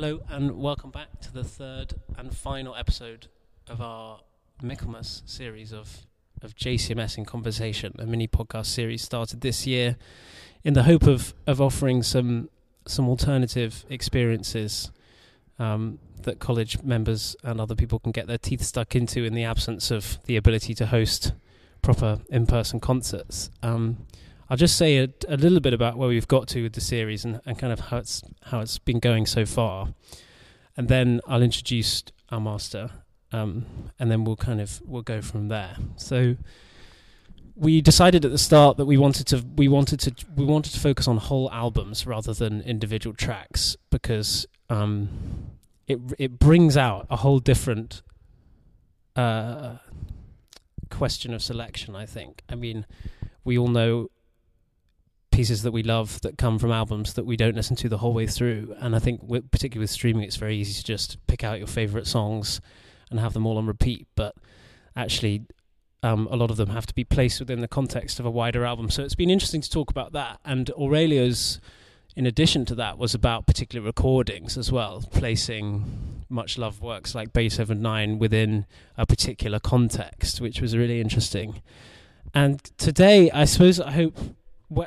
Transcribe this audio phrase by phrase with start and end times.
[0.00, 3.26] Hello and welcome back to the third and final episode
[3.68, 4.20] of our
[4.62, 6.06] Michaelmas series of
[6.40, 9.98] of JCMS in Conversation, a mini podcast series started this year
[10.64, 12.48] in the hope of of offering some
[12.86, 14.90] some alternative experiences
[15.58, 19.44] um, that college members and other people can get their teeth stuck into in the
[19.44, 21.34] absence of the ability to host
[21.82, 23.50] proper in person concerts.
[23.62, 24.06] Um,
[24.50, 27.24] I'll just say a, a, little bit about where we've got to with the series
[27.24, 29.94] and, and kind of how it's how it's been going so far,
[30.76, 32.90] and then I'll introduce our master,
[33.30, 33.64] um,
[34.00, 35.76] and then we'll kind of we'll go from there.
[35.94, 36.36] So
[37.54, 40.80] we decided at the start that we wanted to we wanted to we wanted to
[40.80, 45.52] focus on whole albums rather than individual tracks because um,
[45.86, 48.02] it it brings out a whole different
[49.14, 49.76] uh,
[50.90, 51.94] question of selection.
[51.94, 52.42] I think.
[52.48, 52.84] I mean,
[53.44, 54.08] we all know
[55.30, 58.12] pieces that we love that come from albums that we don't listen to the whole
[58.12, 61.58] way through, and I think particularly with streaming, it's very easy to just pick out
[61.58, 62.60] your favorite songs
[63.10, 64.06] and have them all on repeat.
[64.14, 64.34] But
[64.96, 65.46] actually,
[66.02, 68.64] um, a lot of them have to be placed within the context of a wider
[68.64, 68.90] album.
[68.90, 70.40] So it's been interesting to talk about that.
[70.44, 71.60] And Aurelio's,
[72.16, 77.32] in addition to that, was about particular recordings as well, placing much loved works like
[77.32, 81.60] Beethoven 9 within a particular context, which was really interesting.
[82.32, 84.16] And today, I suppose I hope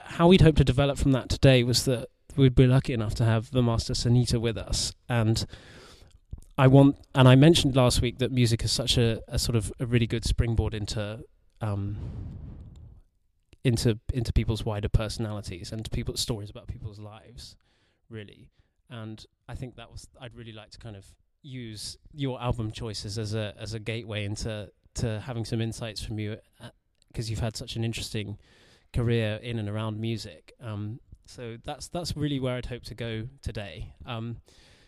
[0.05, 3.25] how we'd hope to develop from that today was that we'd be lucky enough to
[3.25, 5.45] have the master Sonita with us and
[6.57, 9.73] I want, and I mentioned last week that music is such a, a sort of
[9.79, 11.23] a really good springboard into
[11.61, 11.97] um,
[13.63, 17.55] into into people's wider personalities and people's stories about people's lives,
[18.09, 18.49] really.
[18.89, 21.05] And I think that was I'd really like to kind of
[21.41, 26.19] use your album choices as a as a gateway into to having some insights from
[26.19, 26.37] you
[27.07, 28.37] because uh, you've had such an interesting
[28.93, 30.53] career in and around music.
[30.61, 33.93] Um, so that's that's really where I'd hope to go today.
[34.05, 34.37] Um,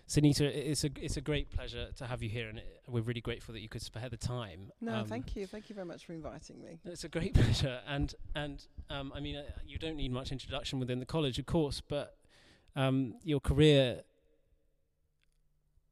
[0.07, 3.53] Sonita, it's a it's a great pleasure to have you here, and we're really grateful
[3.53, 4.71] that you could spare the time.
[4.79, 6.79] No, um, thank you, thank you very much for inviting me.
[6.85, 10.79] It's a great pleasure, and and um, I mean, uh, you don't need much introduction
[10.79, 12.17] within the college, of course, but
[12.75, 14.01] um, your career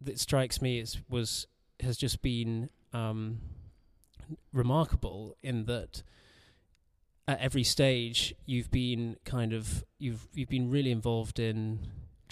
[0.02, 1.48] that strikes me is was
[1.80, 3.40] has just been um,
[4.52, 6.04] remarkable in that
[7.28, 11.80] at every stage you've been kind of you've you've been really involved in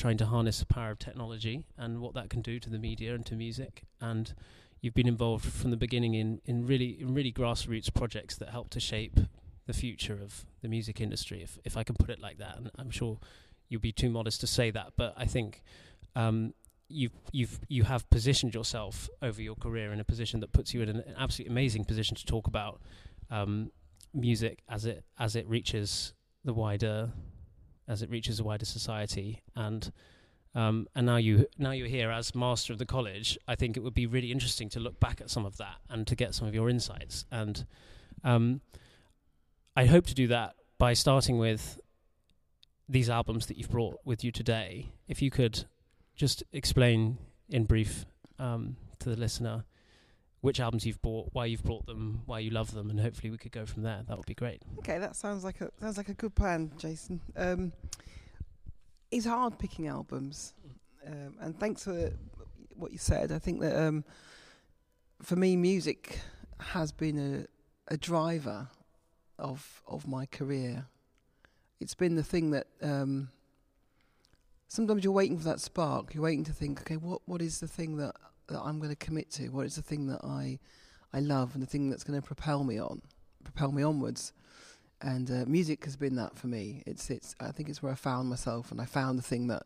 [0.02, 3.14] trying to harness the power of technology and what that can do to the media
[3.14, 3.84] and to music.
[4.00, 4.34] And
[4.82, 8.70] you've been involved from the beginning in, in really in really grassroots projects that help
[8.72, 9.20] to shape
[9.68, 12.58] the future of the music industry, if if I can put it like that.
[12.58, 13.20] And I'm sure
[13.70, 15.62] you'll be too modest to say that, but I think
[16.16, 16.54] um,
[16.90, 20.82] you've you've you have positioned yourself over your career in a position that puts you
[20.82, 22.82] in an, an absolutely amazing position to talk about
[23.30, 23.72] um,
[24.14, 26.14] music as it as it reaches
[26.44, 27.12] the wider
[27.88, 29.42] as it reaches a wider society.
[29.56, 29.92] And
[30.54, 33.38] um, and now you now you're here as master of the college.
[33.48, 36.06] I think it would be really interesting to look back at some of that and
[36.08, 37.26] to get some of your insights.
[37.32, 37.66] And
[38.24, 38.62] um,
[39.76, 41.80] I hope to do that by starting with
[42.90, 44.92] these albums that you've brought with you today.
[45.08, 45.66] If you could
[46.16, 47.18] just explain
[47.50, 48.06] in brief
[48.38, 49.64] um, to the listener
[50.42, 53.38] which albums you've bought, why you've bought them, why you love them, and hopefully we
[53.38, 54.02] could go from there.
[54.08, 54.62] That would be great.
[54.80, 57.22] Okay, that sounds like a sounds like a good plan, Jason.
[57.36, 57.72] Um,
[59.12, 60.54] it's hard picking albums,
[61.06, 62.12] um, and thanks for
[62.76, 63.32] what you said.
[63.32, 64.04] I think that um,
[65.22, 66.20] for me, music
[66.60, 67.48] has been
[67.90, 68.68] a, a driver
[69.38, 70.88] of of my career.
[71.80, 73.30] It's been the thing that um,
[74.68, 76.16] sometimes you're waiting for that spark.
[76.16, 78.16] You're waiting to think, okay, what what is the thing that
[78.52, 79.50] that I'm going to commit to?
[79.50, 80.60] What is the thing that I
[81.14, 83.02] I love and the thing that's going to propel me on,
[83.44, 84.34] propel me onwards?
[85.02, 86.84] And uh, music has been that for me.
[86.86, 89.64] It's it's I think it's where I found myself, and I found the thing that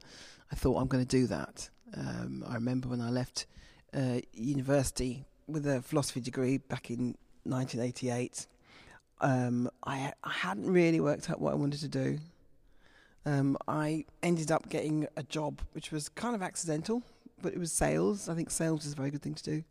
[0.51, 1.69] I thought I'm going to do that.
[1.95, 3.45] Um, I remember when I left
[3.93, 8.47] uh, university with a philosophy degree back in 1988.
[9.21, 12.19] Um, I I hadn't really worked out what I wanted to do.
[13.25, 17.01] Um, I ended up getting a job which was kind of accidental
[17.41, 18.29] but it was sales.
[18.29, 19.63] I think sales is a very good thing to do,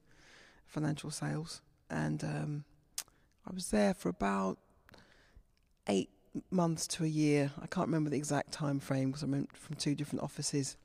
[0.66, 1.60] financial sales.
[1.90, 2.64] And um,
[3.46, 4.58] I was there for about
[5.88, 6.10] eight
[6.50, 7.50] months to a year.
[7.60, 10.76] I can't remember the exact time frame because I went from two different offices.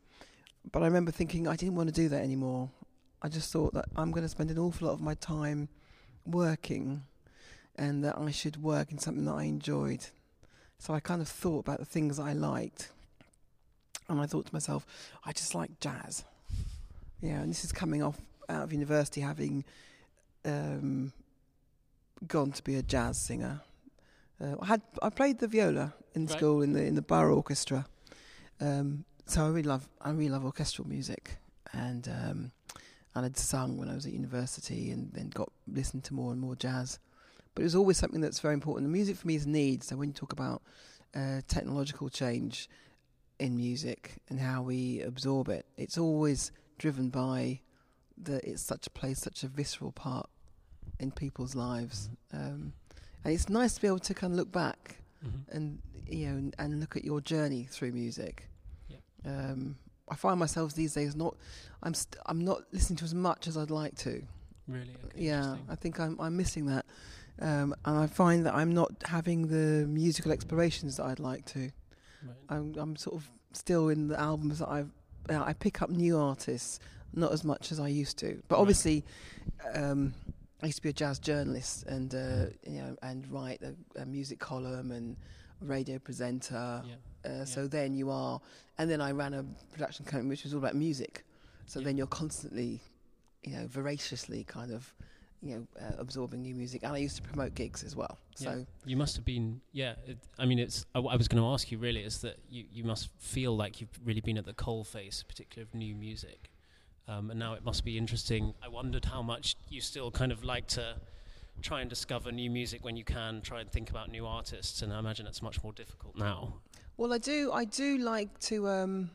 [0.72, 2.70] But I remember thinking I didn't want to do that anymore.
[3.22, 5.68] I just thought that I'm going to spend an awful lot of my time
[6.26, 7.04] working
[7.76, 10.06] and that I should work in something that I enjoyed.
[10.78, 12.92] So I kind of thought about the things I liked.
[14.08, 14.86] And I thought to myself,
[15.26, 16.24] I just like jazz.
[17.22, 19.66] Yeah, and this is coming off out of university having
[20.46, 21.12] um,
[22.28, 23.62] gone to be a jazz singer.
[24.42, 26.38] Uh, I had I played the viola in right.
[26.38, 27.86] school in the in the borough orchestra,
[28.62, 31.38] um, so I really love I really love orchestral music,
[31.74, 32.52] and um,
[33.16, 36.40] and I'd sung when I was at university, and then got listened to more and
[36.40, 37.00] more jazz.
[37.54, 38.88] But it was always something that's very important.
[38.88, 39.84] The music for me is need.
[39.84, 40.62] So when you talk about
[41.14, 42.70] uh, technological change
[43.40, 47.60] in music and how we absorb it, it's always driven by
[48.24, 50.30] that it's such a place, such a visceral part
[51.00, 52.10] in people's lives.
[52.34, 52.74] Um,
[53.24, 54.96] and it's nice to be able to kind of look back
[55.26, 55.56] Mm-hmm.
[55.58, 58.48] and you know and, and look at your journey through music.
[58.88, 58.98] Yeah.
[59.26, 59.76] Um,
[60.10, 61.36] I find myself these days not
[61.84, 64.24] I'm st- I'm not listening to as much as I'd like to.
[64.70, 64.96] Really?
[65.08, 65.58] Okay, yeah.
[65.68, 66.86] I think I'm I'm missing that,
[67.42, 71.60] um, and I find that I'm not having the musical explorations that I'd like to.
[72.24, 72.36] Right.
[72.48, 74.92] I'm I'm sort of still in the albums that I've
[75.30, 76.80] uh, I pick up new artists
[77.14, 78.42] not as much as I used to.
[78.48, 78.62] But Right.
[78.62, 79.04] obviously,
[79.74, 80.14] um,
[80.62, 84.06] I used to be a jazz journalist and uh, you know and write a, a
[84.06, 85.16] music column and
[85.62, 86.84] radio presenter.
[86.86, 86.96] Yeah.
[87.32, 88.40] Uh, So then you are,
[88.78, 89.44] and then I ran a
[89.74, 91.26] production company which was all about music.
[91.66, 91.86] So Yeah.
[91.86, 92.82] then you're constantly,
[93.44, 94.94] you know, voraciously kind of,
[95.42, 96.84] you know, uh, absorbing new music.
[96.84, 98.18] And I used to promote gigs as well.
[98.36, 99.96] So You must have been, yeah.
[100.06, 100.86] It, I mean, it's.
[100.96, 103.82] I, I was going to ask you really is that you, you must feel like
[103.82, 106.50] you've really been at the coal face, particularly of new music,
[107.08, 108.54] um, and now it must be interesting.
[108.64, 110.96] I wondered how much you still kind of like to
[111.62, 114.94] try and discover new music when you can, try and think about new artists, and
[114.94, 116.54] I imagine it's much more difficult now.
[116.98, 117.52] Well, I do.
[117.52, 118.68] I do like to.
[118.68, 119.10] Um,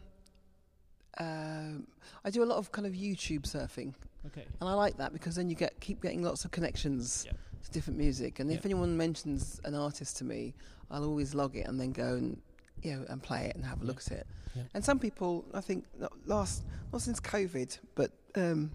[1.18, 1.86] um
[2.24, 3.94] I do a lot of kind of YouTube surfing,
[4.26, 4.44] Okay.
[4.60, 7.26] and I like that because then you get keep getting lots of connections
[7.64, 8.40] to different music.
[8.40, 10.54] And if anyone mentions an artist to me,
[10.90, 12.40] I'll always log it and then go and
[12.82, 14.26] you know and play it and have a look at it.
[14.72, 18.70] And some people, I think, not last not since COVID, but um,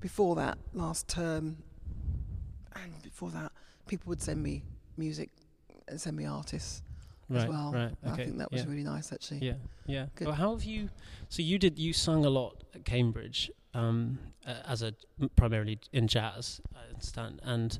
[0.00, 1.58] before that, last term,
[2.74, 3.52] and before that,
[3.86, 4.62] people would send me
[4.96, 5.30] music
[5.86, 6.82] and send me artists
[7.30, 7.42] Right.
[7.42, 7.72] as well.
[7.74, 7.94] Right.
[8.06, 8.22] Okay.
[8.22, 8.70] I think that was yeah.
[8.70, 9.40] really nice, actually.
[9.40, 9.52] Yeah,
[9.86, 10.06] yeah.
[10.14, 10.28] Good.
[10.28, 10.88] Well, how have you?
[11.28, 11.78] So you did.
[11.78, 14.94] You sung a lot at Cambridge um, as a
[15.36, 17.40] primarily in jazz, I understand.
[17.44, 17.78] And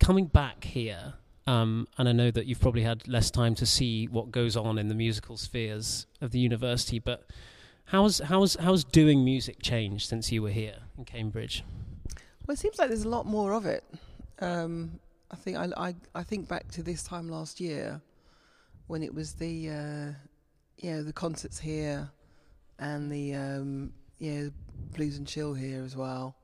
[0.00, 1.14] coming back here,
[1.46, 4.78] um, and I know that you've probably had less time to see what goes on
[4.78, 7.28] in the musical spheres of the university, but
[7.86, 11.62] how's how's how's doing music changed since you were here in Cambridge?
[12.46, 13.84] Well, it seems like there's a lot more of it.
[14.40, 14.98] Um,
[15.30, 18.00] I think I, I I think back to this time last year
[18.86, 20.12] when it was the uh,
[20.78, 22.10] you know the concerts here
[22.78, 24.50] and the um, know
[24.94, 26.36] blues and chill here as well.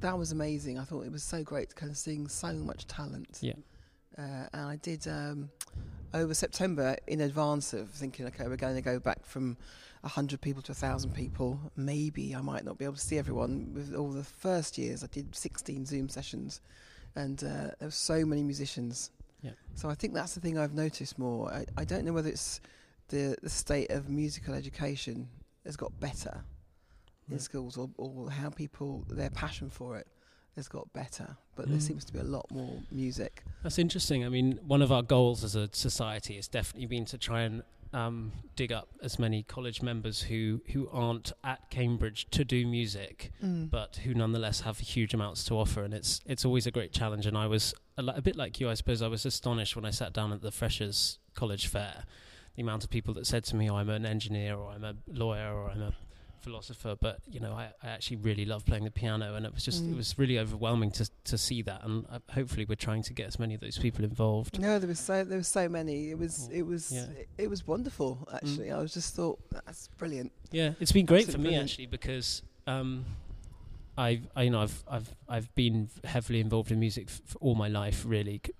[0.00, 0.78] That was amazing.
[0.78, 3.38] I thought it was so great to kind of seeing so much talent.
[3.40, 3.54] Yeah.
[4.16, 5.50] Uh, and I did um,
[6.12, 9.56] over September in advance of thinking, okay, we're going to go back from
[10.02, 11.58] 100 people to 1,000 people.
[11.76, 13.72] Maybe I might not be able to see everyone.
[13.74, 16.60] With all the first years, I did 16 Zoom sessions,
[17.16, 19.10] and uh, there were so many musicians.
[19.42, 19.52] Yeah.
[19.74, 21.50] So I think that's the thing I've noticed more.
[21.50, 22.60] I, I don't know whether it's
[23.08, 25.28] the, the state of musical education
[25.64, 26.44] has got better
[27.28, 27.40] in Right.
[27.40, 30.06] schools or, or how people, their passion for it
[30.56, 31.36] has got better.
[31.56, 31.82] But there Mm.
[31.82, 33.42] seems to be a lot more music.
[33.62, 34.24] That's interesting.
[34.24, 37.62] I mean, one of our goals as a society has definitely been to try and
[37.92, 43.30] um, dig up as many college members who, who aren't at Cambridge to do music,
[43.40, 43.70] Mm.
[43.70, 45.84] but who nonetheless have huge amounts to offer.
[45.84, 47.24] And it's it's always a great challenge.
[47.24, 49.00] And I was a, li- a bit like you, I suppose.
[49.00, 52.04] I was astonished when I sat down at the Freshers College Fair,
[52.56, 54.94] the amount of people that said to me, "Oh, I'm an engineer, or I'm a
[55.08, 55.92] lawyer, or I'm a
[56.40, 59.64] philosopher." But you know, I, I actually really love playing the piano, and it was
[59.64, 59.96] just it Mm.
[59.96, 61.84] was really overwhelming to to see that.
[61.84, 64.60] And uh, hopefully, we're trying to get as many of those people involved.
[64.60, 66.10] No, there was so there was so many.
[66.10, 66.54] It was Mm.
[66.58, 67.06] it was Yeah.
[67.06, 68.28] it, it was wonderful.
[68.32, 70.32] Actually, I was just thought that's brilliant.
[70.52, 71.70] Yeah, it's been great for me brilliant.
[71.70, 73.04] actually because um,
[73.96, 77.54] I've I, you know I've I've I've been heavily involved in music f- for all
[77.54, 78.52] my life, really, c-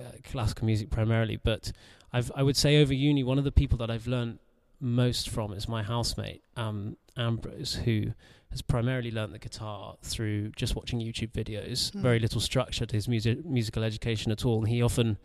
[0.00, 1.36] uh, classical music primarily.
[1.36, 1.72] But
[2.14, 4.38] I've I would say over uni, one of the people that I've learned
[4.80, 8.12] most from is my housemate um, Ambrose, who
[8.50, 11.92] has primarily learnt the guitar through just watching YouTube videos.
[11.92, 12.02] Hmm.
[12.02, 15.18] Very little structure to his music musical education at all, and he often.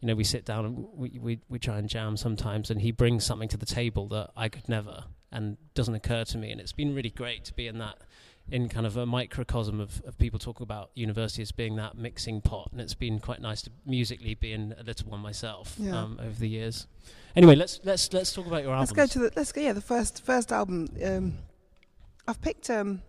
[0.00, 2.92] You know, we sit down and we, we we try and jam sometimes, and he
[2.92, 6.50] brings something to the table that I could never, and doesn't occur to me.
[6.52, 7.96] And it's been really great to be in that,
[8.50, 12.40] in kind of a microcosm of, of people talking about university as being that mixing
[12.42, 15.98] pot, and it's been quite nice to musically be in a little one myself Yeah.
[15.98, 16.86] um, over the years.
[17.34, 18.80] Anyway, let's let's let's talk about your album.
[18.80, 19.60] Let's go to the let's go.
[19.60, 20.88] Yeah, the first first album.
[21.04, 21.34] Um,
[22.28, 22.68] I've picked.
[22.70, 23.02] Um,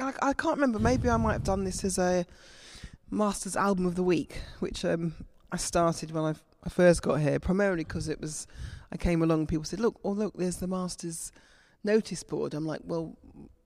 [0.00, 0.78] I, I can't remember.
[0.78, 2.26] Maybe I might have done this as a
[3.10, 5.14] Masters album of the week, which um,
[5.52, 8.46] I started when I first got here, primarily because it was.
[8.92, 11.32] I came along and people said, "Look, oh look, there's the Masters
[11.82, 13.16] notice board." I'm like, "Well,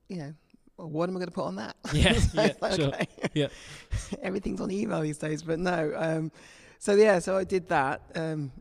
[0.07, 0.33] you know,
[0.79, 2.87] well, what am I going to put on that?" Yeah, So, yeah, like, sure.
[2.87, 3.07] okay.
[3.33, 3.47] Yeah.
[4.21, 5.91] everything's on email these days, but no.
[5.95, 6.31] Um,
[6.79, 8.01] so yeah, so I did that.
[8.15, 8.51] Um,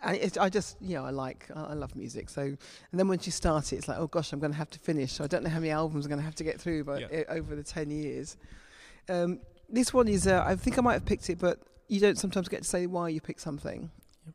[0.00, 2.30] and I just, you know, I like, I, I love music.
[2.30, 2.56] So, and
[2.92, 5.12] then once you start it, it's like, oh gosh, I'm going to have to finish.
[5.14, 7.00] So I don't know how many albums I'm going to have to get through, but
[7.10, 7.24] Yeah.
[7.28, 8.36] over the ten years.
[9.08, 11.58] Um, this one is, uh, I think I might have picked it, but
[11.88, 13.90] you don't sometimes get to say why you pick something.
[14.26, 14.34] Yep.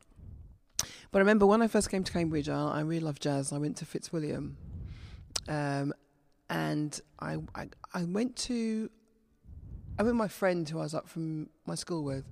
[1.10, 3.50] But I remember when I first came to Cambridge, I, I really loved jazz.
[3.52, 4.56] I went to Fitzwilliam,
[5.48, 5.94] um,
[6.50, 8.90] and I, I I went to
[9.98, 12.24] I went with my friend who I was up from my school with.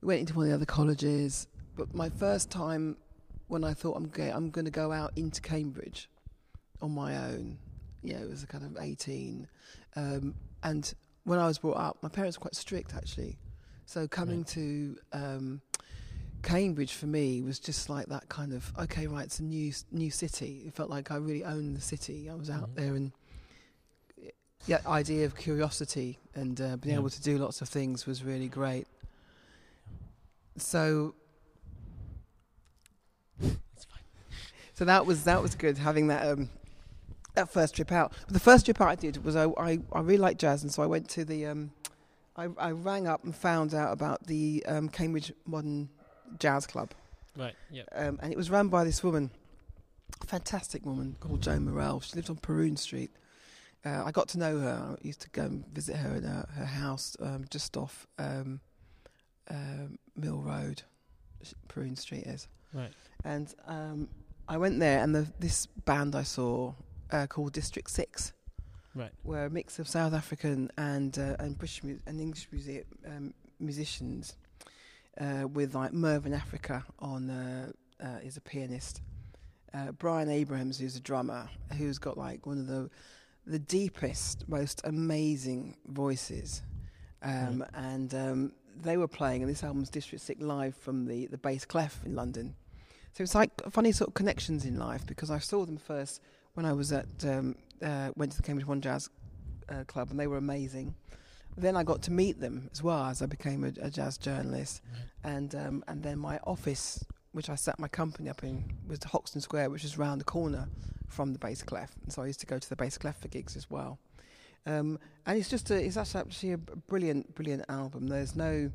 [0.00, 2.96] We went into one of the other colleges, but my first time
[3.48, 6.08] when I thought I'm going, I'm going to go out into Cambridge
[6.82, 7.58] on my own.
[8.02, 9.46] You know, it was a kind of 18,
[9.96, 10.92] um, and
[11.24, 13.38] when I was brought up, my parents were quite strict actually.
[13.86, 14.46] So coming Right.
[14.48, 15.60] to um,
[16.42, 19.24] Cambridge for me was just like that kind of okay, right?
[19.24, 20.64] It's a new new city.
[20.66, 22.28] It felt like I really owned the city.
[22.30, 22.74] I was out Mhm.
[22.76, 23.12] there and
[24.66, 27.00] the idea of curiosity and uh, being Yeah.
[27.00, 28.86] able to do lots of things was really great.
[30.58, 31.14] So,
[34.74, 36.50] so that was that was good having that um,
[37.34, 38.12] that first trip out.
[38.26, 40.72] But the first trip out I did was I I, I really liked jazz, and
[40.72, 41.70] so I went to the um,
[42.36, 45.88] I, I rang up and found out about the um, Cambridge Modern
[46.38, 46.90] Jazz Club,
[47.36, 47.54] Right.
[47.70, 47.84] Yeah.
[47.94, 49.30] um, and it was run by this woman,
[50.26, 52.00] fantastic woman called Joan Morell.
[52.00, 53.10] She lived on Perowne Street.
[53.86, 54.96] Uh, I got to know her.
[54.98, 58.60] I used to go and visit her in her, her house um, just off um,
[59.48, 60.82] um Mill Road,
[61.68, 62.48] Perowne Street is.
[62.74, 62.90] Right.
[63.24, 64.08] And um,
[64.48, 66.72] I went there, and the, this band I saw
[67.12, 68.32] uh, called District Six
[68.94, 69.12] Right.
[69.24, 73.34] were a mix of South African and uh, and British mu- and English music um,
[73.60, 74.36] musicians,
[75.20, 77.70] uh, with like Mervyn Africa on uh,
[78.02, 79.02] uh, is a pianist,
[79.74, 82.90] uh, Brian Abrahams who's a drummer who's got like one of the
[83.46, 86.62] the deepest, most amazing voices,
[87.22, 91.38] um, and um, they were playing, and this album's District Six live from the the
[91.38, 92.54] Bass Clef in London.
[93.12, 96.20] So it's like funny sort of connections in life because I saw them first
[96.54, 99.08] when I was at um, uh, went to the Cambridge One Jazz
[99.68, 100.94] uh, Club, and they were amazing.
[101.56, 104.82] Then I got to meet them as well as I became a, a jazz journalist,
[105.24, 109.40] and um, and then my office, which I set my company up in, was Hoxton
[109.40, 110.68] Square, which is round the corner
[111.08, 113.28] from the Bass Clef, and so I used to go to the Bass Clef for
[113.28, 113.98] gigs as well.
[114.66, 118.08] Um, and it's just a, it's actually a brilliant, brilliant album.
[118.08, 118.70] There's no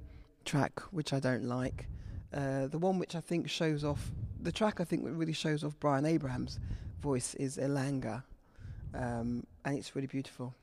[0.45, 1.87] track which I don't like.
[2.33, 4.11] Uh, the one which I think shows off
[4.41, 6.59] the track I think really shows off Brian Abraham's
[7.01, 8.23] voice is Elanga,
[8.93, 10.55] um, and it's really beautiful.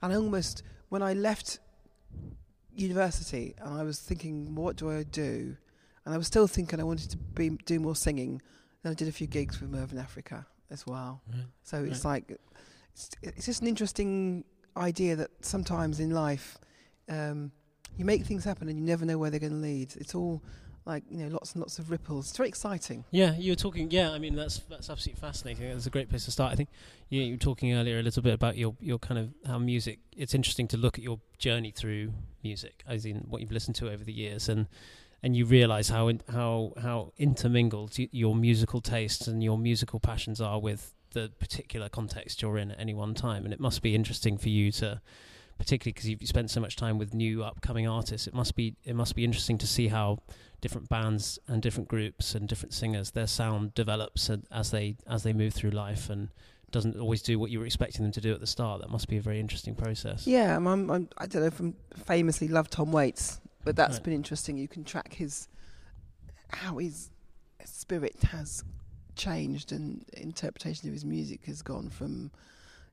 [0.00, 1.58] And I almost when I left
[2.74, 5.56] university and I was thinking, what do I do?
[6.04, 8.40] And I was still thinking I wanted to be do more singing.
[8.82, 11.22] Then I did a few gigs with Mervyn Africa as well.
[11.62, 12.38] So it's like
[12.92, 14.44] it's, it's just an interesting
[14.76, 16.58] idea that sometimes in life
[17.08, 17.50] um,
[17.96, 19.94] you make things happen and you never know where they're going to lead.
[19.96, 20.42] It's all
[20.88, 22.28] like you know lots and lots of ripples.
[22.28, 23.04] It's very exciting.
[23.10, 23.90] Yeah, you were talking.
[23.90, 25.68] Yeah, I mean that's that's absolutely fascinating.
[25.68, 26.52] That's a great place to start.
[26.52, 26.70] I think
[27.10, 29.98] yeah, you were talking earlier a little bit about your your kind of how music.
[30.16, 33.90] It's interesting to look at your journey through music, as in what you've listened to
[33.90, 34.66] over the years, and
[35.22, 40.40] and you realise how in, how how intermingled your musical tastes and your musical passions
[40.40, 43.44] are with the particular context you're in at any one time.
[43.44, 45.00] And it must be interesting for you to,
[45.58, 48.26] particularly because you've spent so much time with new upcoming artists.
[48.26, 50.18] It must be it must be interesting to see how
[50.60, 55.32] different bands and different groups and different singers their sound develops as they as they
[55.32, 56.30] move through life and
[56.70, 59.08] doesn't always do what you were expecting them to do at the start that must
[59.08, 62.68] be a very interesting process Yeah, I'm, I'm, I don't know if I'm famously love
[62.68, 64.04] Tom Waits, but that's Right.
[64.04, 64.56] been interesting.
[64.58, 65.48] You can track his
[66.50, 67.10] how his
[67.64, 68.64] spirit has
[69.16, 72.30] changed and interpretation of his music has gone from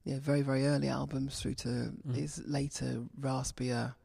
[0.04, 1.68] you know, very very early albums through to
[2.08, 2.14] Mm.
[2.16, 3.96] his later raspier,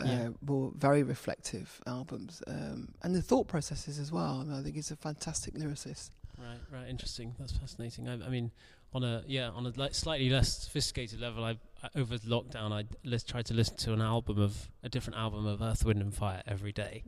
[0.00, 0.28] uh, Yeah.
[0.42, 4.40] more very reflective albums, um, and the thought processes as well.
[4.40, 6.10] I, mean, I think he's a fantastic lyricist.
[6.38, 8.50] right right interesting that's fascinating I, I mean
[8.92, 12.84] on a yeah on a like slightly less sophisticated level I, I over lockdown I
[13.04, 16.12] lis- tried to listen to an album of a different album of Earth Wind and
[16.14, 17.04] Fire every day.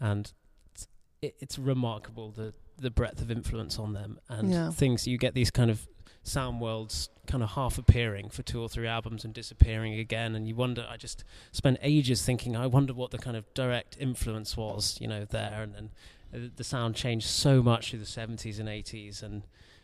[0.00, 0.32] And
[0.72, 0.88] it's,
[1.20, 4.70] it, it's remarkable the the breadth of influence on them and Yeah.
[4.70, 5.86] things you get these kind of
[6.22, 10.34] sound worlds kind of half appearing for two or three albums and disappearing again.
[10.34, 13.96] And you wonder i just spent ages thinking i wonder what the kind of direct
[14.00, 15.60] influence was you know there.
[15.62, 15.90] And then
[16.34, 19.42] uh, the sound changed so much through the 70s and 80s and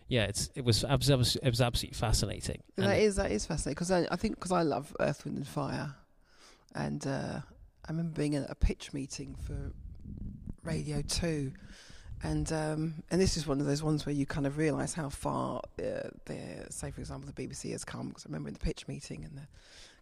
[0.08, 3.30] yeah it's it was abs- abs- it was absolutely fascinating And that it- is that
[3.30, 5.94] is fascinating because I, I think because I love Earth, Wind and Fire,
[6.74, 7.40] and uh,
[7.86, 9.72] I remember being at a pitch meeting for
[10.62, 11.52] Radio Two,
[12.22, 15.08] and um, and this is one of those ones where you kind of realise how
[15.08, 18.08] far uh, the say for example the BBC has come.
[18.08, 19.46] Because I remember in the pitch meeting and the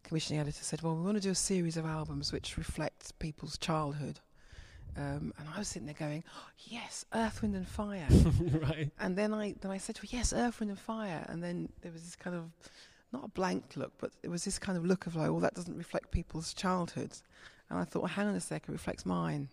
[0.05, 3.59] commissioning editor said, "Well, we want to do a series of albums which reflect people's
[3.59, 4.21] childhood."
[4.97, 6.23] Um, and I was sitting there going,
[6.59, 8.07] "Yes, Earth, Wind and Fire."
[8.53, 8.91] right.
[9.01, 11.69] and then I then I said to her, "Yes, Earth, Wind and Fire." And then
[11.83, 12.45] there was this kind of
[13.13, 15.55] not a blank look, but it was this kind of look of like, "Well, that
[15.55, 17.23] doesn't reflect people's childhoods."
[17.71, 19.49] And I thought, well, "Hang on a sec, it reflects mine."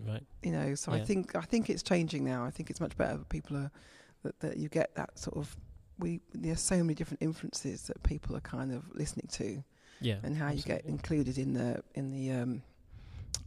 [0.00, 0.22] Right.
[0.42, 2.44] You know, so I think I think it's changing now.
[2.44, 3.70] I think it's much better that people are
[4.22, 5.56] that, that you get that sort of
[5.98, 9.62] we there's so many different influences that people are kind of listening to
[10.00, 10.16] Yeah.
[10.24, 12.62] and how you get included in the in the um,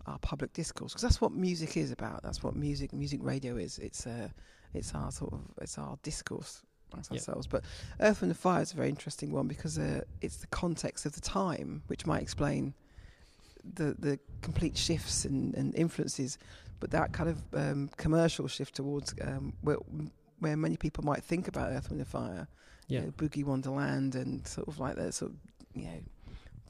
[0.07, 2.23] our public discourse because that's what music is about.
[2.23, 3.77] That's what music music radio is.
[3.79, 4.29] It's uh,
[4.73, 7.17] it's our sort of it's our discourse amongst Yeah.
[7.17, 7.47] ourselves.
[7.47, 7.63] But
[7.99, 11.13] Earth, Wind and Fire is a very interesting one because uh, it's the context of
[11.13, 12.73] the time, which might explain
[13.75, 16.37] the the complete shifts and, and influences.
[16.79, 19.77] But that kind of um, commercial shift towards um, where,
[20.39, 22.47] where many people might think about Earth, Wind and Fire,
[22.87, 22.99] Yeah.
[22.99, 25.37] you know, Boogie Wonderland, and sort of like that sort of
[25.73, 25.99] you know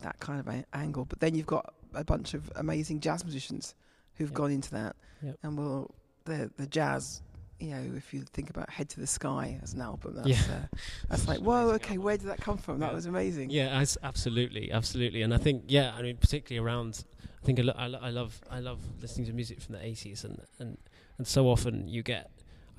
[0.02, 1.04] that kind of a- angle.
[1.06, 3.76] But then you've got a bunch of amazing jazz musicians
[4.16, 4.36] who've Yep.
[4.38, 5.38] gone into that, Yep.
[5.44, 5.92] and well,
[6.26, 7.22] the the jazz.
[7.60, 10.38] You know, if you think about "Head to the Sky" as an album, that's Yeah.
[10.56, 10.68] uh,
[11.10, 12.04] that's like, Such whoa, okay, album.
[12.04, 12.80] where did that come from?
[12.80, 12.96] That Yeah.
[12.96, 13.50] was amazing.
[13.50, 17.04] Yeah, as, absolutely, absolutely, and I think yeah, I mean particularly around.
[17.42, 19.84] I think I, lo- I, lo- I love I love listening to music from the
[19.84, 20.78] eighties, and, and
[21.18, 22.30] and so often you get.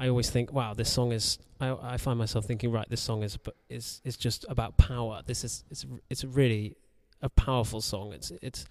[0.00, 1.38] I always think, wow, this song is.
[1.60, 5.22] I I find myself thinking, right, this song is ab- is is just about power.
[5.26, 6.76] This is it's it's really
[7.20, 8.12] a powerful song.
[8.12, 8.64] It's it's,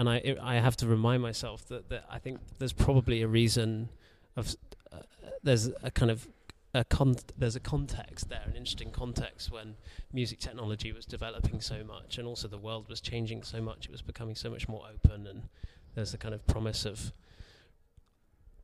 [0.00, 0.16] and I
[0.54, 3.88] I have to remind myself that that I think there's probably a reason
[4.36, 4.44] of
[4.92, 5.02] uh,
[5.46, 6.26] there's a kind of
[6.72, 9.68] a con- there's a context there, an interesting context when
[10.12, 13.80] music technology was developing so much, and also the world was changing so much.
[13.86, 15.40] It was becoming so much more open, and
[15.94, 17.12] there's the kind of promise of,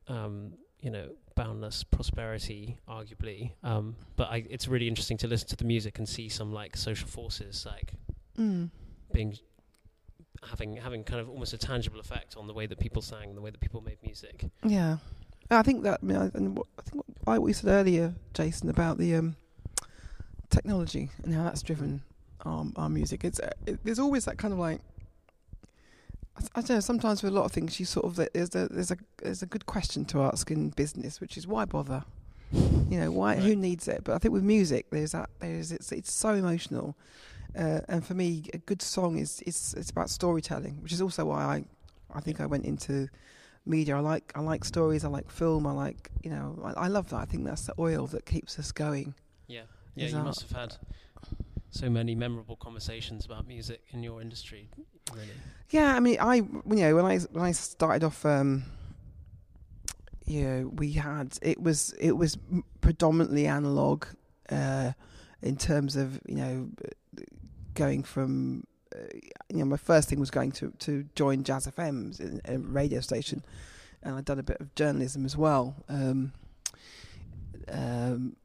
[0.07, 3.51] um, you know, boundless prosperity, arguably.
[3.63, 6.77] Um, but I, it's really interesting to listen to the music and see some like
[6.77, 7.93] social forces like
[8.39, 8.69] Mm.
[9.11, 9.35] being
[10.43, 13.41] having having kind of almost a tangible effect on the way that people sang, the
[13.41, 14.45] way that people made music.
[14.63, 14.97] Yeah,
[15.49, 15.99] I think that.
[16.01, 19.15] I mean, I, and what, I think what, what you said earlier, Jason, about the
[19.15, 19.35] um,
[20.49, 22.01] technology and how that's driven
[22.45, 23.23] our, our music.
[23.23, 24.81] It's uh, it, there's always that kind of like.
[26.37, 26.79] I, I don't know.
[26.79, 29.47] Sometimes with a lot of things, you sort of there's a there's a there's a
[29.47, 32.03] good question to ask in business, which is why bother?
[32.51, 33.35] You know, why?
[33.35, 34.03] Who needs it?
[34.05, 35.29] But I think with music, there's that.
[35.39, 36.95] There's it's it's so emotional,
[37.55, 41.25] uh, and for me, a good song is is it's about storytelling, which is also
[41.25, 41.65] why I,
[42.13, 43.07] I think I went into
[43.65, 43.97] media.
[43.97, 45.03] I like I like stories.
[45.03, 45.67] I like film.
[45.67, 47.17] I like you know I, I love that.
[47.17, 49.13] I think that's the oil that keeps us going.
[49.47, 49.61] Yeah,
[49.95, 50.07] yeah.
[50.07, 50.75] You must have had
[51.69, 54.69] so many memorable conversations about music in your industry.
[55.13, 55.27] Really.
[55.69, 58.63] Yeah, I mean, I you know when I when I started off, um,
[60.25, 62.37] you know, we had it was it was
[62.81, 64.05] predominantly analog,
[64.49, 64.91] uh,
[65.47, 66.69] in terms of you know
[67.73, 68.65] going from.
[68.95, 68.99] Uh,
[69.49, 73.43] you know, my first thing was going to to join Jazz FM's a radio station,
[74.01, 75.75] and I'd done a bit of journalism as well.
[75.89, 76.33] Um,
[77.69, 78.37] um,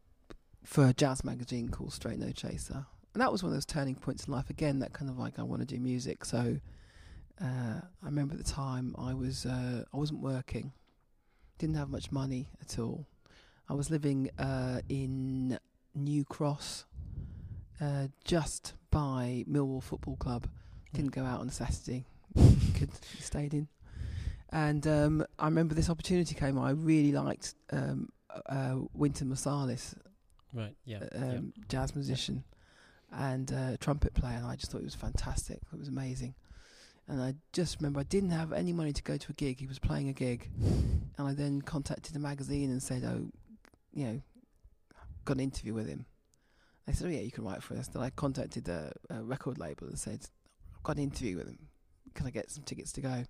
[0.64, 3.94] for a jazz magazine called Straight No Chaser, and that was one of those turning
[3.94, 4.50] points in life.
[4.50, 6.58] Again, that kind of like I want to do music, so
[7.40, 10.72] uh, I remember at the time I was uh, I wasn't working,
[11.58, 13.06] didn't have much money at all.
[13.68, 15.58] I was living uh, in
[15.94, 16.84] New Cross,
[17.82, 20.46] uh, just by Millwall Football Club.
[20.94, 22.04] Didn't go out on a Saturday.
[22.78, 23.68] Could stayed in,
[24.50, 26.58] and um, I remember this opportunity came.
[26.58, 28.10] I really liked um,
[28.46, 29.94] uh, Wynton Marsalis,
[30.54, 30.74] Right.
[30.84, 31.04] Yeah.
[31.14, 32.44] um, jazz musician
[33.10, 35.58] and uh, trumpet player, and I just thought it was fantastic.
[35.72, 36.34] It was amazing.
[37.08, 39.58] And I just remember I didn't have any money to go to a gig.
[39.58, 40.48] He was playing a gig,
[41.18, 43.28] and I then contacted the magazine and said, "Oh,
[43.92, 44.20] you know,
[45.24, 46.06] got an interview with him."
[46.86, 49.58] They said, "Oh yeah, you can write for us." Then I contacted the uh, record
[49.58, 50.26] label and said,
[50.74, 51.58] "I've got an interview with him.
[52.14, 53.24] Can I get some tickets to go?"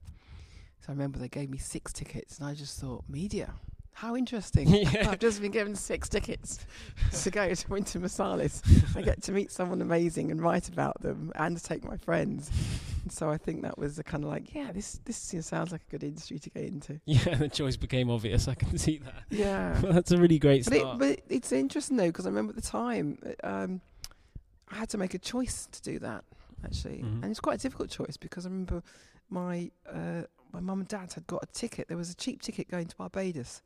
[0.80, 3.54] So I remember they gave me six tickets, and I just thought, "Media,
[3.92, 5.10] how interesting!" Yeah.
[5.10, 6.58] I've just been given six tickets
[7.22, 8.62] to go to Wynton Marsalis.
[8.96, 12.50] I get to meet someone amazing and write about them and to take my friends.
[13.02, 15.82] And so I think that was a kind of like, yeah, this this sounds like
[15.88, 17.00] a good industry to get into.
[17.06, 17.34] Yeah.
[17.34, 18.46] The choice became obvious.
[18.48, 19.24] I can see that.
[19.30, 19.80] Yeah.
[19.82, 20.98] Well, that's a really great But, it, start.
[20.98, 23.80] but it's interesting though because I remember at the time uh, um,
[24.68, 26.24] I had to make a choice to do that
[26.64, 27.22] actually, Mhm.
[27.22, 28.82] and it's quite a difficult choice because I remember
[29.28, 31.88] my uh, my mum and dad had got a ticket.
[31.88, 33.62] There was a cheap ticket going to Barbados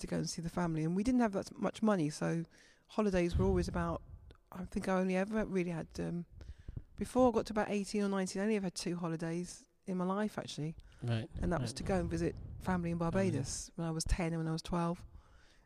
[0.00, 2.44] to go and see the family, and we didn't have that much money, so
[2.88, 4.02] holidays were always about.
[4.50, 6.24] I think I only ever really had um,
[7.00, 8.40] before I got to about eighteen or nineteen.
[8.40, 11.28] I only ever had two holidays in my life actually right.
[11.42, 14.36] and that was to go and visit family in Barbados when I was 10 and
[14.38, 15.02] when I was 12.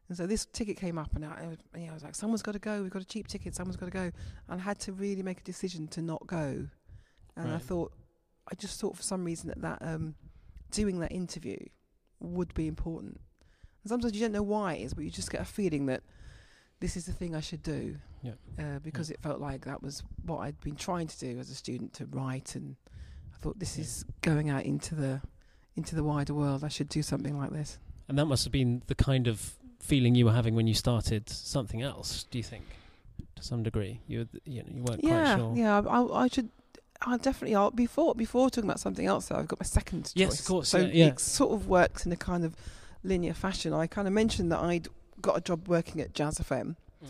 [0.09, 2.15] And so this ticket came up, and I, I was- you know, I was like,
[2.15, 2.83] someone's got to go.
[2.83, 3.55] We've got a cheap ticket.
[3.55, 4.11] Someone's got to go.
[4.49, 6.69] And I had to really make a decision to not go.
[7.37, 7.93] And I thought,
[8.51, 10.15] I just thought for some reason that that um,
[10.71, 11.59] doing that interview
[12.21, 13.19] would be important.
[13.83, 16.03] And sometimes you don't know why it is, but you just get a feeling that
[16.81, 17.97] this is the thing I should do.
[18.25, 18.33] Yeah.
[18.59, 21.55] Uh, because it felt like that was what I'd been trying to do as a
[21.55, 22.75] student to write, and
[23.33, 23.83] I thought this Yeah.
[23.85, 25.21] is going out into the
[25.77, 26.65] into the wider world.
[26.65, 27.79] I should do something like this.
[28.09, 31.29] And that must have been the kind of feeling you were having when you started
[31.29, 32.25] something else.
[32.31, 32.65] Do you think,
[33.37, 35.57] to some degree, you were, you, know, you weren't yeah, quite sure.
[35.57, 35.81] yeah.
[35.81, 36.49] I, I, I should.
[37.07, 37.57] I definitely.
[37.57, 40.41] I'll, before before talking about something else, though, I've got my second Yes, choice.
[40.41, 41.07] of course, So yeah, yeah.
[41.09, 42.55] it sort of works in a kind of
[43.03, 43.73] linear fashion.
[43.75, 44.89] I kind of mentioned that I'd
[45.21, 47.09] got a job working at Jazz FM, Mm.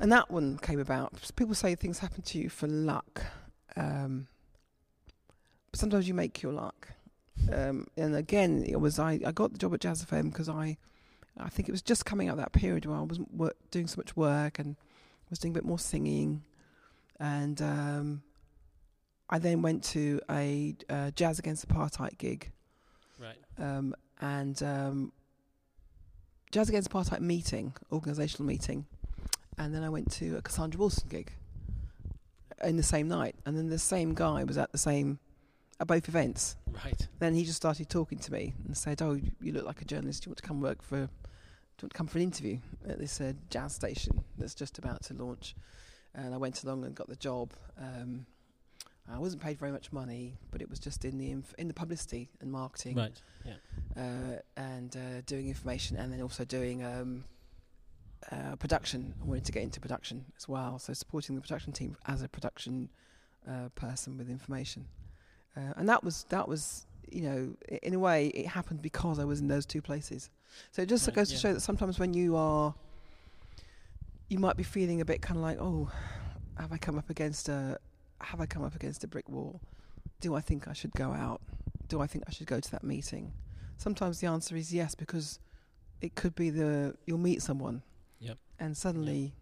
[0.00, 1.12] And that one came about.
[1.36, 3.22] People say things happen to you for luck.
[3.76, 4.26] Um,
[5.70, 6.88] but sometimes you make your luck.
[7.52, 10.76] Um, and again, it was I, I got the job at Jazz FM because I,
[11.38, 13.96] I think it was just coming out that period where I wasn't work, doing so
[13.98, 14.76] much work and
[15.30, 16.42] was doing a bit more singing,
[17.20, 18.22] and um,
[19.30, 22.50] I then went to a uh, Jazz Against Apartheid gig,
[23.18, 23.36] Right.
[23.58, 25.12] um, and um,
[26.50, 28.86] Jazz Against Apartheid meeting, organisational meeting,
[29.60, 31.32] and then I went to a Cassandra Wilson gig
[32.64, 35.18] in the same night, and then the same guy was at the same
[35.78, 36.56] at both events.
[36.84, 37.08] Right.
[37.20, 40.22] Then he just started talking to me and said, "Oh, you look like a journalist.
[40.22, 40.96] Do you want to come work for?
[40.96, 44.78] Do you want to come for an interview at this uh, jazz station that's just
[44.78, 45.54] about to launch?"
[46.14, 47.52] And I went along and got the job.
[47.78, 48.26] Um,
[49.10, 51.74] I wasn't paid very much money, but it was just in the inf- in the
[51.74, 53.20] publicity and marketing, Right.
[53.44, 53.54] Yeah.
[53.96, 57.24] uh, and uh, doing information, and then also doing um,
[58.30, 59.14] uh, production.
[59.20, 62.28] I wanted to get into production as well, so supporting the production team as a
[62.28, 62.88] production
[63.48, 64.86] uh, person with information,
[65.56, 69.24] uh, and that was that was you know in a way it happened because I
[69.24, 70.30] was in those two places.
[70.72, 71.36] So it just Right, goes yeah.
[71.36, 72.74] to show that sometimes when you are,
[74.28, 75.90] you might be feeling a bit kind of like, oh,
[76.58, 77.78] have I come up against a
[78.20, 79.60] have I come up against a brick wall?
[80.20, 81.40] Do I think I should go out?
[81.88, 83.32] Do I think I should go to that meeting?
[83.78, 85.38] Sometimes the answer is yes, because
[86.02, 87.82] it could be the you'll meet someone,
[88.20, 88.38] Yep.
[88.58, 89.32] and suddenly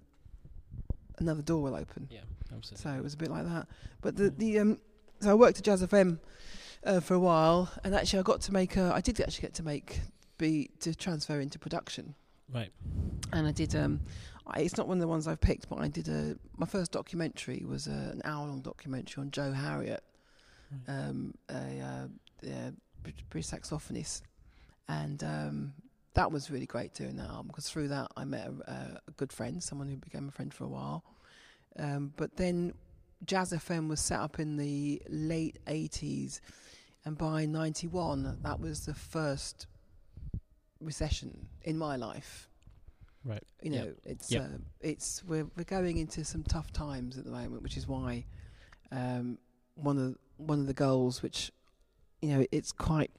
[1.19, 2.09] another door will open.
[2.11, 2.21] Yeah.
[2.55, 2.83] Absolutely.
[2.83, 3.67] So it was a bit like that.
[4.01, 4.79] But the the um,
[5.21, 6.19] so I worked at Jazz FM
[6.85, 8.93] uh, for a while, and actually I got to make a.
[8.95, 10.01] I did actually get to make
[10.39, 12.15] be to transfer into production,
[12.53, 12.71] Right.
[13.33, 13.75] and I did.
[13.77, 14.01] Um,
[14.47, 16.37] I, it's not one of the ones I've picked, but I did a.
[16.57, 20.03] My first documentary was a, an hour-long documentary on Joe Harriott,
[20.87, 20.95] Right.
[21.09, 22.07] um, a, uh,
[22.49, 24.23] a Brit- British saxophonist,
[24.89, 25.73] and um,
[26.15, 28.71] that was really great doing that album because through that I met a,
[29.07, 31.05] a, good friend, someone who became a friend for a while.
[31.79, 32.75] Um, but then
[33.25, 36.41] Jazz FM was set up in the late 80s,
[37.05, 39.67] and by 91, that was the first
[40.81, 42.49] recession in my life.
[43.25, 43.43] Right.
[43.63, 43.97] You know, Yep.
[44.05, 44.43] it's Yep.
[44.43, 48.25] uh, it's we're we're going into some tough times at the moment, which is why
[48.91, 49.39] um,
[49.75, 51.53] one of one of the goals, which
[52.21, 53.11] you know, it's quite,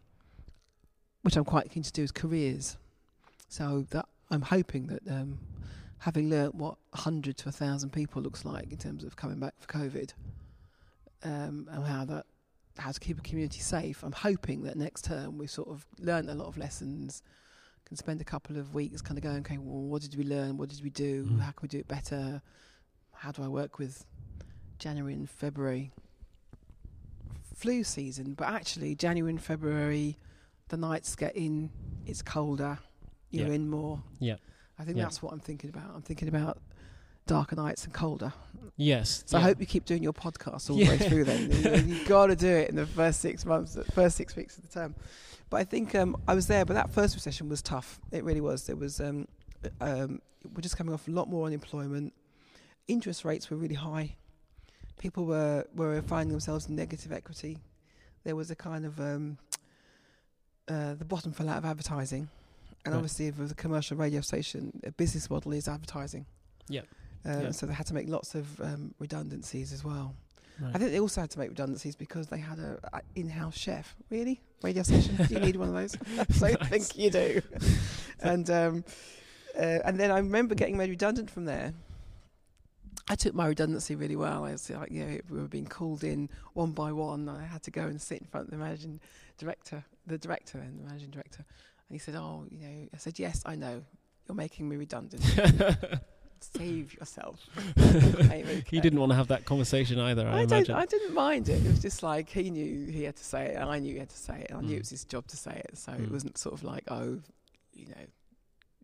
[1.21, 2.77] which I'm quite keen to do, is careers.
[3.47, 5.39] So that I'm hoping that um,
[5.99, 9.67] having learnt what 100 to 1,000 people looks like in terms of coming back for
[9.67, 10.13] COVID,
[11.23, 12.25] um, and how that
[12.77, 14.03] how to keep a community safe.
[14.03, 17.21] I'm hoping that next term we've sort of learned a lot of lessons.
[17.85, 20.57] Can spend a couple of weeks kind of going, okay, well, what did we learn?
[20.57, 21.25] What did we do?
[21.25, 21.39] Mm.
[21.39, 22.41] How can we do it better?
[23.13, 24.05] How do I work with
[24.77, 25.91] January and February
[27.55, 28.35] flu season?
[28.35, 30.17] But actually, January and February,
[30.69, 31.69] the nights get in,
[32.05, 32.79] it's colder,
[33.31, 33.53] you're Yeah.
[33.53, 34.01] in more.
[34.19, 34.35] Yeah.
[34.77, 35.03] I think Yeah.
[35.03, 35.91] that's what I'm thinking about.
[35.93, 36.61] I'm thinking about
[37.27, 38.33] darker nights and colder.
[38.77, 39.23] Yes.
[39.27, 41.25] So I hope you keep doing your podcast all the way through.
[41.25, 41.51] Then
[41.87, 44.57] You- you've got to do it in the first six months, the first six weeks
[44.57, 44.95] of the term.
[45.49, 47.99] But I think um, I was there, but that first recession was tough.
[48.11, 48.65] It really was.
[48.67, 49.27] There was um,
[49.81, 50.21] um,
[50.55, 52.13] we're just coming off a lot more unemployment.
[52.87, 54.15] Interest rates were really high.
[54.97, 57.57] People were were finding themselves in negative equity.
[58.23, 59.37] There was a kind of um,
[60.69, 62.29] uh, the bottom fell out of advertising,
[62.85, 62.97] and Right.
[62.97, 66.25] obviously, if it was a commercial radio station, a business model is advertising.
[66.67, 66.81] Yeah.
[67.25, 67.51] Yeah.
[67.51, 70.15] So they had to make lots of um, redundancies as well.
[70.61, 70.75] Right.
[70.75, 73.95] I think they also had to make redundancies because they had a, a in-house chef.
[74.09, 75.15] Really, radio station?
[75.15, 75.97] do you need one of those?
[76.37, 77.41] so I think you do.
[78.21, 78.83] and um,
[79.57, 81.73] uh, and then I remember getting made redundant from there.
[83.11, 84.43] I took my redundancy really well.
[84.45, 87.27] I was like, you know, we were being called in one by one.
[87.27, 88.99] I had to go and sit in front of the managing
[89.39, 91.45] director, the director and the managing director.
[91.47, 93.81] And he said, "Oh, you know," I said, "Yes, I know.
[94.27, 95.23] You're making me redundant.
[96.41, 97.39] Save yourself."
[97.77, 100.27] I'm He didn't want to have that conversation either.
[100.27, 100.51] I, I, don't.
[100.53, 100.75] imagine.
[100.75, 101.65] I didn't mind it.
[101.65, 103.99] It was just like he knew he had to say it, and I knew he
[103.99, 104.49] had to say it.
[104.49, 104.77] And I knew Mm.
[104.77, 105.77] it was his job to say it.
[105.77, 106.03] So Mm.
[106.05, 107.19] it wasn't sort of like, oh,
[107.73, 108.05] you know,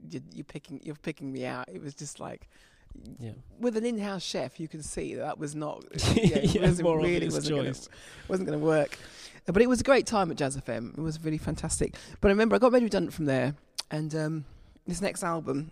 [0.10, 1.70] you're, you're picking, you're picking me out.
[1.70, 2.50] It was just like,
[3.20, 3.32] Yeah.
[3.60, 5.84] with an in-house chef, you can see that, that was not,
[6.16, 7.90] Yeah, yeah, it wasn't really wasn't gonna, choice.
[8.28, 8.98] wasn't going to work.
[9.46, 10.98] But it was a great time at Jazz FM.
[10.98, 11.96] It was really fantastic.
[12.20, 13.56] But I remember I got made redundant from there,
[13.92, 14.46] and um,
[14.88, 15.72] this next album.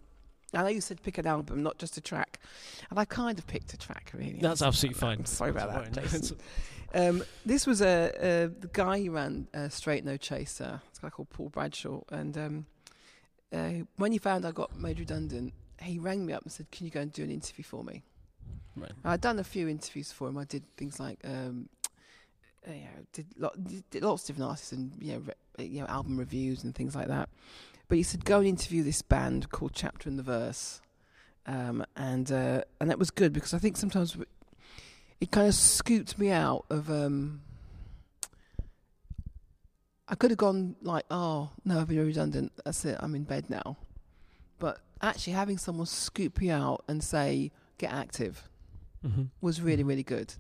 [0.56, 2.40] I know you said pick an album, not just a track,
[2.92, 4.12] and I kind of picked a track.
[4.14, 5.18] Really, That's absolutely fine.
[5.20, 6.22] I'm sorry about That's that, fine.
[6.22, 6.38] Jason.
[6.96, 10.80] Um, this was a, a the guy who ran uh, Straight No Chaser.
[10.90, 12.66] It's a guy called Paul Bradshaw, and um,
[13.52, 16.86] uh, when he found I got made redundant, he rang me up and said, "Can
[16.86, 18.04] you go and do an interview for me?"
[18.76, 18.92] Right.
[19.04, 20.38] I'd done a few interviews for him.
[20.38, 21.68] I did things like, um,
[22.68, 25.20] uh, you know, did, lot, did, lots of different artists and you know,
[25.58, 27.30] re- you know, album reviews and things like that.
[27.88, 30.82] But he said, "Go and interview this band called Chapter and the Verse,"
[31.46, 34.18] um, and uh, and that was good because I think sometimes
[35.20, 36.90] it kind of scooped me out of.
[36.90, 37.42] Um,
[40.08, 42.52] I could have gone like, "Oh no, I've been redundant.
[42.64, 42.98] That's it.
[43.00, 43.78] I'm in bed now."
[44.60, 48.50] But actually, having someone scoop you out and say, "Get active,"
[49.06, 49.24] Mm-hmm.
[49.42, 50.34] was really, really good.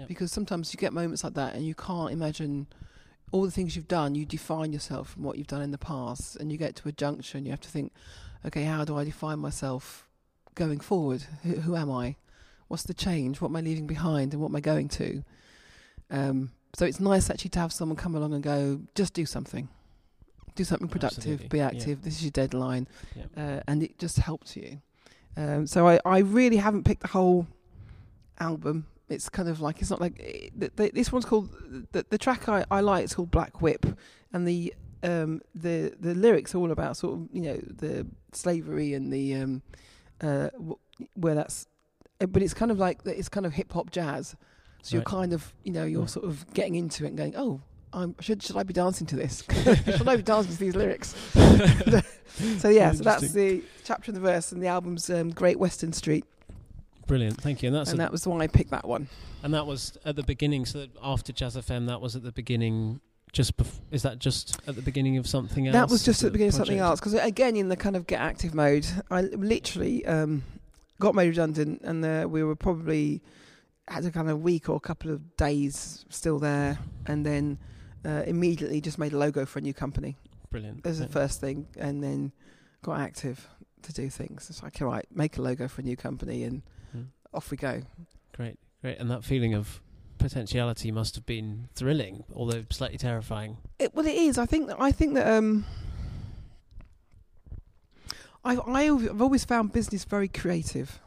[0.00, 0.08] Yep.
[0.08, 2.66] Because sometimes you get moments like that and you can't imagine
[3.32, 4.14] all the things you've done.
[4.14, 6.92] You define yourself from what you've done in the past, and you get to a
[6.92, 7.44] junction.
[7.44, 7.92] You have to think,
[8.44, 10.08] okay, how do I define myself
[10.54, 11.24] going forward?
[11.44, 12.16] Who, who am I?
[12.68, 13.40] What's the change?
[13.40, 15.22] What am I leaving behind, and what am I going to?
[16.10, 19.68] Um, so it's nice actually to have someone come along and go, just do something,
[20.54, 21.66] do something productive, Absolutely, be yeah.
[21.66, 22.02] active.
[22.02, 23.24] This is your deadline, Yeah.
[23.36, 24.80] uh, and it just helped you.
[25.36, 27.46] Um, so I, I really haven't picked the whole
[28.38, 28.86] album.
[29.10, 31.50] It's kind of like it's not like eh, the, this one's called
[31.92, 33.04] the, the track I, I like.
[33.04, 33.84] It's called Black Whip,
[34.32, 38.94] and the um, the the lyrics are all about sort of you know the slavery
[38.94, 39.62] and the um,
[40.20, 40.48] uh,
[41.14, 41.66] where that's.
[42.20, 44.36] eh, But it's kind of like it's kind of hip hop jazz.
[44.82, 46.06] So you're kind of you know you're Yeah.
[46.06, 47.60] sort of getting into it and going oh.
[47.92, 49.42] I'm, should should I be dancing to this?
[49.96, 51.12] should I be dancing to these lyrics?
[52.58, 55.92] So yeah, so that's the chapter and the verse, and the album's um, Great Western
[55.92, 56.24] Street,
[57.10, 57.66] Brilliant, thank you.
[57.66, 59.08] And that's and that was why I picked that one.
[59.42, 60.64] and that was at the beginning.
[60.64, 63.00] So that after Jazz FM, that was at the beginning.
[63.32, 65.72] Just bef- is that just at the beginning of something else?
[65.72, 67.00] That was just at the beginning of something else.
[67.00, 70.44] Because again, in the kind of get active mode, I literally um,
[71.00, 73.22] got made redundant, and uh, we were probably
[73.88, 77.58] had a kind of week or a couple of days still there, and then
[78.04, 80.16] uh, immediately just made a logo for a new company
[80.48, 80.86] Brilliant.
[80.86, 82.30] as the first thing, and then
[82.82, 83.48] got active
[83.82, 84.48] to do things.
[84.48, 86.62] It's like, all right, make a logo for a new company, and.
[87.32, 87.82] Off we go.
[88.34, 88.98] Great, great.
[88.98, 89.80] And that feeling of
[90.18, 93.56] potentiality must have been thrilling, although slightly terrifying.
[93.78, 94.38] It, well, it is.
[94.38, 95.64] I think that I think that um,
[98.44, 101.00] I've I, have always found business very creative.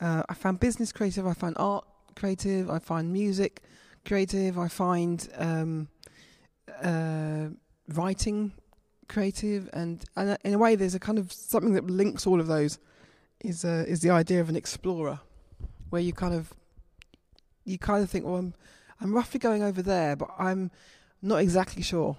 [0.00, 1.26] Uh, I found business creative.
[1.26, 1.84] I find art
[2.16, 2.70] creative.
[2.70, 3.62] I find music
[4.06, 4.58] creative.
[4.58, 5.88] I find um,
[6.82, 7.48] uh,
[7.88, 8.52] writing
[9.08, 12.46] creative, and, and in a way, there's a kind of something that links all of
[12.46, 12.78] those.
[13.40, 15.20] Is uh, is the idea of an explorer,
[15.90, 16.54] where you kind of
[17.64, 18.54] you kind of think, well, I'm
[19.00, 20.70] I'm roughly going over there, but I'm
[21.22, 22.16] not exactly sure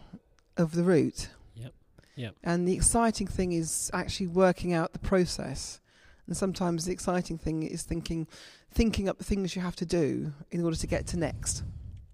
[0.57, 1.29] of the route.
[1.55, 1.73] Yep,
[2.15, 2.35] yep.
[2.43, 5.79] And the exciting thing is actually working out the process.
[6.27, 8.27] And sometimes the exciting thing is thinking,
[8.71, 11.63] thinking up the things you have to do in order to get to next.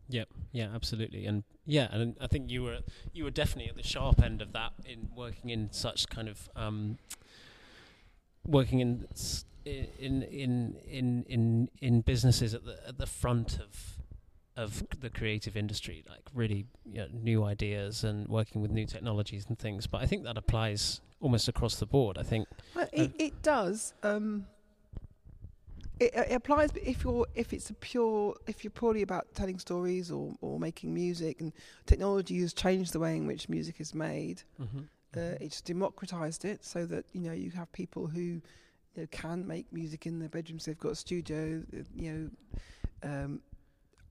[0.10, 0.30] Yep.
[0.52, 1.26] Yeah, absolutely.
[1.26, 2.80] And yeah, and I think you were
[3.13, 6.50] you were definitely at the sharp end of that in working in such kind of
[6.56, 6.98] um,
[8.48, 9.08] working in
[9.66, 13.98] in in in in in businesses at the at the front of
[14.56, 19.46] of the creative industry, like really you know, new ideas and working with new technologies
[19.48, 19.86] and things.
[19.86, 22.18] But I think that applies almost across the board.
[22.18, 23.94] I think Well, it, it does.
[24.02, 24.48] Um,
[26.00, 30.12] it, it applies if you're if it's a pure if you're purely about telling stories
[30.12, 31.54] or, or making music and
[31.86, 34.42] technology has changed the way in which music is made.
[35.18, 38.42] Uh, it's democratized it so that you know you have people who you
[38.96, 40.66] know, can make music in their bedrooms.
[40.66, 41.64] They've got a studio.
[41.74, 42.30] uh, You know,
[43.04, 43.42] um,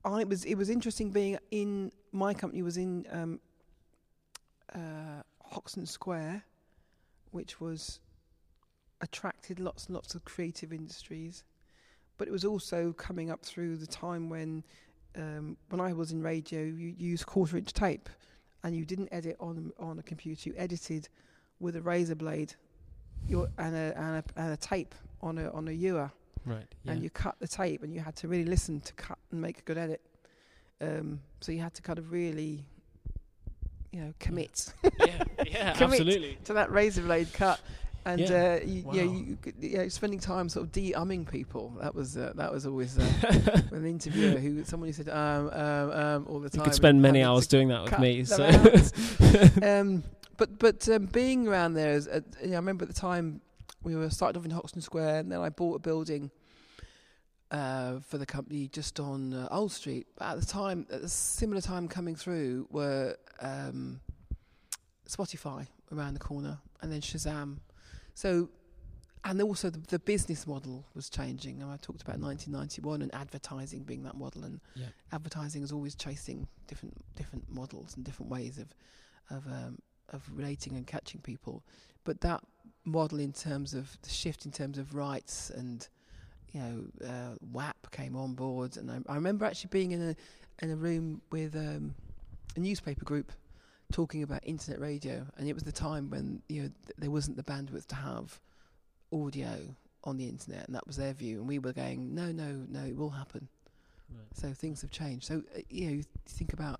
[0.05, 3.39] I was it was interesting being in my company was in um,
[4.73, 6.43] uh, Hoxton Square,
[7.31, 7.99] which was
[9.01, 11.43] attracted lots and lots of creative industries,
[12.17, 14.63] but it was also coming up through the time when
[15.15, 18.09] um, when I was in radio, you used quarter inch tape
[18.63, 20.49] and you didn't edit on on a computer.
[20.49, 21.09] You edited
[21.59, 22.53] with a razor blade,
[23.27, 26.11] your and a and a, and a tape on a on a ewer,
[26.45, 26.65] right.
[26.83, 26.91] Yeah.
[26.93, 29.59] and you cut the tape, and you had to really listen to cut and make
[29.59, 30.01] a good edit.
[30.79, 32.63] Um, so you had to kind of really,
[33.91, 35.99] you know, commit yeah, yeah, Commit.
[36.01, 36.37] absolutely.
[36.45, 37.59] to that razor blade cut.
[38.07, 38.59] And Yeah.
[38.61, 38.93] uh, you, Wow.
[38.93, 41.73] you, could- you know, spending time sort of de-umming people.
[41.81, 45.91] That was uh, that was always uh, an interviewer who someone who said um um
[45.91, 46.59] um all the time.
[46.59, 48.23] You could spend many hours doing that with me.
[48.23, 48.43] So
[49.71, 50.03] um,
[50.37, 53.41] but but um, being around there, is, uh, you know, I remember at the time
[53.83, 56.31] we were started off in Hoxton Square, and then I bought a building
[57.51, 60.07] uh, for the company just on uh, Old Street.
[60.17, 63.99] But at the time, at a similar time coming through, were um,
[65.09, 67.57] Spotify around the corner, and then Shazam.
[68.17, 68.49] So,
[69.23, 71.61] and also the, the business model was changing.
[71.61, 74.87] And I talked about 1991 and advertising being that model, and Yeah.
[75.11, 78.69] advertising is always chasing different different models and different ways of
[79.29, 79.77] of um,
[80.09, 81.63] of relating and catching people.
[82.05, 82.41] But that
[82.85, 85.87] model, in terms of the shift in terms of rights and
[86.53, 90.15] you know, uh, WAP came on board, and I, I remember actually being in a
[90.63, 91.93] in a room with um,
[92.55, 93.31] a newspaper group
[93.91, 97.37] talking about internet radio, and it was the time when you know th- there wasn't
[97.37, 98.39] the bandwidth to have
[99.11, 102.65] audio on the internet, and that was their view, and we were going, no, no,
[102.69, 103.47] no, it will happen.
[104.33, 105.25] So things have changed.
[105.25, 106.79] So uh, you know, you think about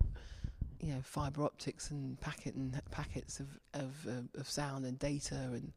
[0.80, 5.34] you know fiber optics and packet and packets of of uh, of sound and data,
[5.34, 5.72] and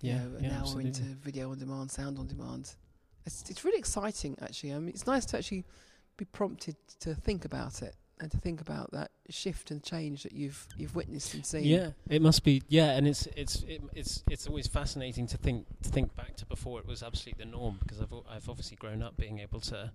[0.00, 2.74] you Yeah, know, and yeah, now we're into video on demand, sound on demand.
[3.26, 4.72] It's it's really exciting, actually.
[4.72, 5.64] I mean, it's nice to actually
[6.16, 10.32] be prompted to think about it and to think about that shift and change that
[10.32, 11.64] you've you've witnessed and seen.
[11.64, 12.62] Yeah, it must be.
[12.68, 16.46] Yeah, and it's it's it, it's it's always fascinating to think to think back to
[16.46, 19.92] before it was absolutely the norm because I've I've obviously grown up being able to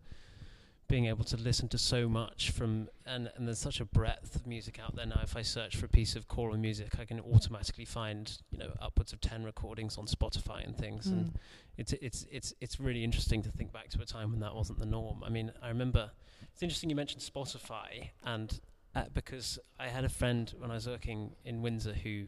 [0.87, 4.47] being able to listen to so much from and and there's such a breadth of
[4.47, 5.19] music out there now.
[5.23, 8.71] If I search for a piece of choral music, I can automatically find you know
[8.81, 11.33] upwards of ten recordings on Spotify and things, and Mm.
[11.77, 14.79] it's it's it's it's really interesting to think back to a time when that wasn't
[14.79, 15.23] the norm.
[15.23, 16.11] I mean, I remember
[16.53, 18.59] it's interesting you mentioned Spotify, and
[18.95, 22.27] uh, because I had a friend when I was working in Windsor who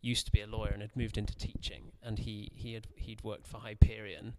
[0.00, 3.22] used to be a lawyer and had moved into teaching, and he he had he'd
[3.22, 4.34] worked for Hyperion,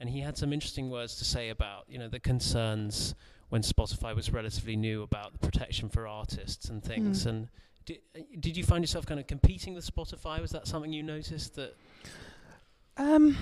[0.00, 3.14] and he had some interesting words to say about you know the concerns
[3.50, 7.28] when Spotify was relatively new about the protection for artists and things, Mm.
[7.30, 7.48] and.
[7.84, 7.98] Did,
[8.38, 10.40] did you find yourself kind of competing with Spotify?
[10.40, 11.74] Was that something you noticed that
[12.96, 13.36] Um,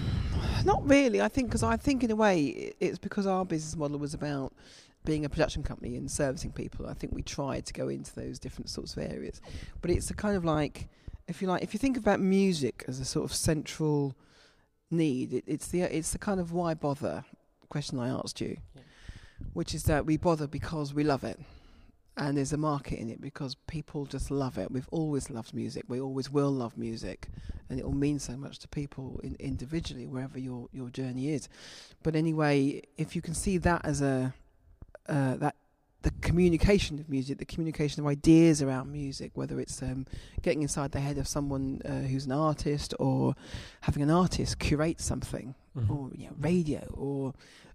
[0.64, 1.20] not really.
[1.20, 4.54] I think because I think in a way it's because our business model was about
[5.04, 6.86] being a production company and servicing people.
[6.86, 9.40] I think we tried to go into those different sorts of areas,
[9.82, 10.88] but it's a kind of like,
[11.26, 14.14] if you like, if you think about music as a sort of central
[14.90, 17.24] need, it, it's the it's the kind of why bother
[17.68, 18.82] question I asked you, Yeah.
[19.52, 21.38] which is that we bother because we love it.
[22.16, 24.70] And there's a market in it because people just love it.
[24.70, 25.84] We've always loved music.
[25.88, 27.28] We always will love music
[27.70, 31.48] and it will mean so much to people in, individually wherever your your journey is.
[32.02, 34.34] But anyway, if you can see that as a
[35.08, 35.54] uh, that
[36.02, 40.06] the communication of music, the communication of ideas around music, whether it's um,
[40.42, 43.34] getting inside the head of someone uh, who's an artist or
[43.82, 45.92] having an artist curate something, Mm-hmm.
[45.92, 47.32] or you know, radio, or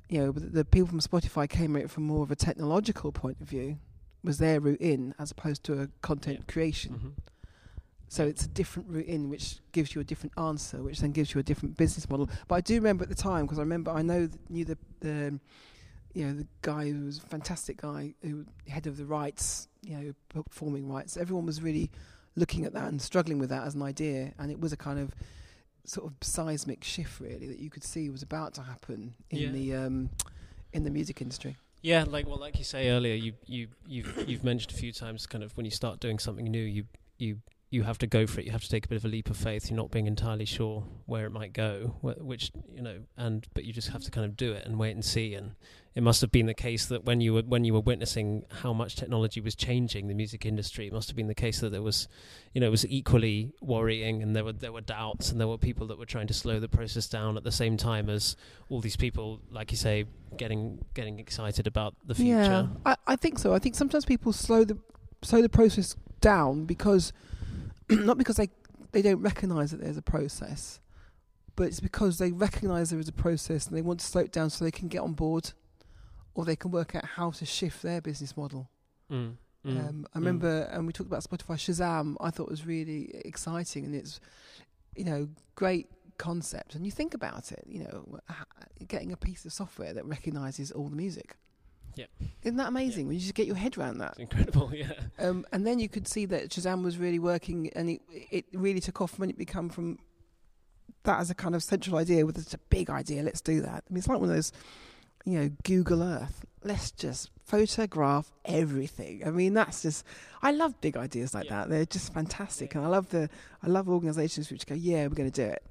[0.10, 3.12] you know, the, the people from Spotify came at it from more of a technological
[3.14, 3.78] point of view,
[4.22, 6.52] was their route in as opposed to a content Yeah.
[6.54, 6.92] creation.
[6.94, 7.12] Mhm.
[8.10, 11.34] So it's a different route in, which gives you a different answer, which then gives
[11.34, 12.30] you a different business model.
[12.48, 14.78] But I do remember at the time because I remember I know th- knew the
[15.00, 15.40] the
[16.16, 19.96] you know the guy who was a fantastic guy who head of the rights, you
[19.98, 21.18] know, performing rights.
[21.18, 21.92] Everyone was really
[22.36, 24.98] looking at that and struggling with that as an idea, and it was a kind
[25.00, 25.14] of
[25.84, 29.52] sort of seismic shift really that you could see was about to happen in Yeah.
[29.52, 30.10] the um,
[30.74, 31.58] in the music industry.
[31.82, 35.28] Yeah, like well, like you say earlier, you you you've you've mentioned a few times,
[35.28, 36.86] kind of when you start doing something new, you
[37.20, 37.42] you
[37.76, 38.46] you have to go for it.
[38.46, 39.70] You have to take a bit of a leap of faith.
[39.70, 43.66] You're not being entirely sure where it might go, wh- which you know, and but
[43.66, 45.34] you just have to kind of do it and wait and see.
[45.36, 45.56] And
[45.94, 48.72] it must have been the case that when you were when you were witnessing how
[48.72, 51.82] much technology was changing the music industry, it must have been the case that there
[51.82, 52.08] was,
[52.54, 55.58] you know, it was equally worrying, and there were there were doubts, and there were
[55.58, 58.38] people that were trying to slow the process down at the same time as
[58.70, 60.06] all these people, like you say,
[60.38, 62.30] getting getting excited about the future.
[62.30, 63.54] Yeah, I, I think so.
[63.54, 64.78] I think sometimes people slow the
[65.22, 67.12] slow the process down because
[67.90, 68.50] not because they
[68.92, 70.80] they don't recognise that there's a process,
[71.56, 74.32] but it's because they recognise there is a process and they want to slow it
[74.32, 75.52] down so they can get on board,
[76.34, 78.70] or they can work out how to shift their business model.
[79.12, 79.36] Mm,
[79.66, 80.22] mm, Um, I mm.
[80.22, 82.16] remember, and we talked about Spotify Shazam.
[82.20, 84.20] I thought was really exciting, and it's
[84.96, 86.76] you know great concept.
[86.76, 88.20] And you think about it, you know,
[88.88, 91.36] getting a piece of software that recognises all the music.
[91.96, 92.06] Yeah.
[92.44, 93.08] isn't that amazing?
[93.08, 94.92] When you just get your head around that, It's incredible, yeah.
[95.20, 98.80] um, and then you could see that Shazam was really working, and it it really
[98.80, 100.00] took off when it became from
[101.04, 102.26] that as a kind of central idea.
[102.26, 103.84] With it's a big idea, let's do that.
[103.90, 104.52] I mean, it's like one of those,
[105.26, 106.46] you know, Google Earth.
[106.64, 109.22] Let's just photograph everything.
[109.26, 110.04] I mean, that's just.
[110.42, 111.60] I love big ideas like Yeah.
[111.62, 111.70] that.
[111.70, 113.30] They're just fantastic, and I love the.
[113.62, 115.64] I love organisations which go, yeah, we're going to do it.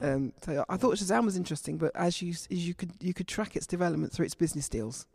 [0.00, 0.14] Mm.
[0.14, 3.12] Um, so I thought Shazam was interesting, but as you s- as you could you
[3.12, 5.06] could track its development through its business deals.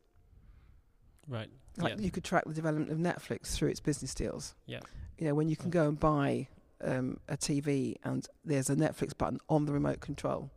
[1.28, 1.49] Right.
[1.78, 2.01] Like yeah.
[2.03, 4.55] you could track the development of Netflix through its business deals.
[4.67, 4.80] Yeah.
[5.17, 6.47] You know, when you can go and buy
[6.84, 10.51] um, a TV and there's a Netflix button on the remote control,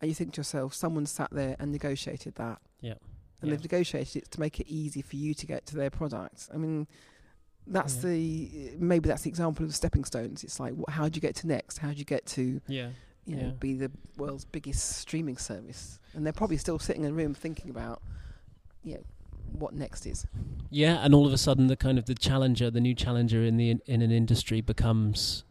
[0.00, 2.58] and you think to yourself, someone sat there and negotiated that.
[2.80, 2.94] Yeah.
[3.40, 3.56] And Yeah.
[3.56, 6.48] they've negotiated it to make it easy for you to get to their product.
[6.52, 6.86] I mean,
[7.66, 8.10] that's Yeah.
[8.10, 10.42] the maybe that's the example of the stepping stones.
[10.42, 11.78] It's like, wh- how do you get to next?
[11.78, 12.90] How do you get to Yeah.
[13.26, 15.98] you know be the world's biggest streaming service?
[16.14, 18.02] And they're probably still sitting in a room thinking about,
[18.82, 19.04] you know,
[19.52, 20.26] what next is.
[20.70, 23.56] Yeah, and all of a sudden, the kind of the challenger, the new challenger in
[23.56, 25.44] the in an industry becomes,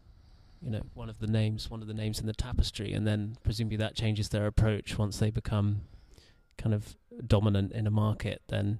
[0.62, 3.36] you know, one of the names, one of the names in the tapestry, and then
[3.42, 5.82] presumably that changes their approach once they become
[6.56, 6.96] kind of
[7.26, 8.42] dominant in a market.
[8.48, 8.78] Then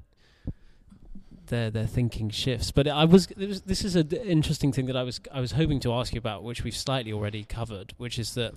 [1.49, 2.71] their their thinking shifts.
[2.71, 5.81] But I was, was this is an interesting thing that I was I was hoping
[5.81, 8.55] to ask you about, which we've slightly already covered, which is that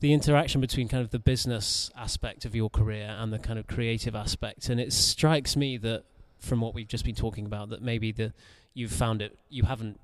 [0.00, 3.66] the interaction between kind of the business aspect of your career and the kind of
[3.66, 4.68] creative aspect.
[4.68, 6.04] And it strikes me that
[6.38, 8.32] from what we've just been talking about, that maybe the
[8.74, 9.98] you've found it you haven't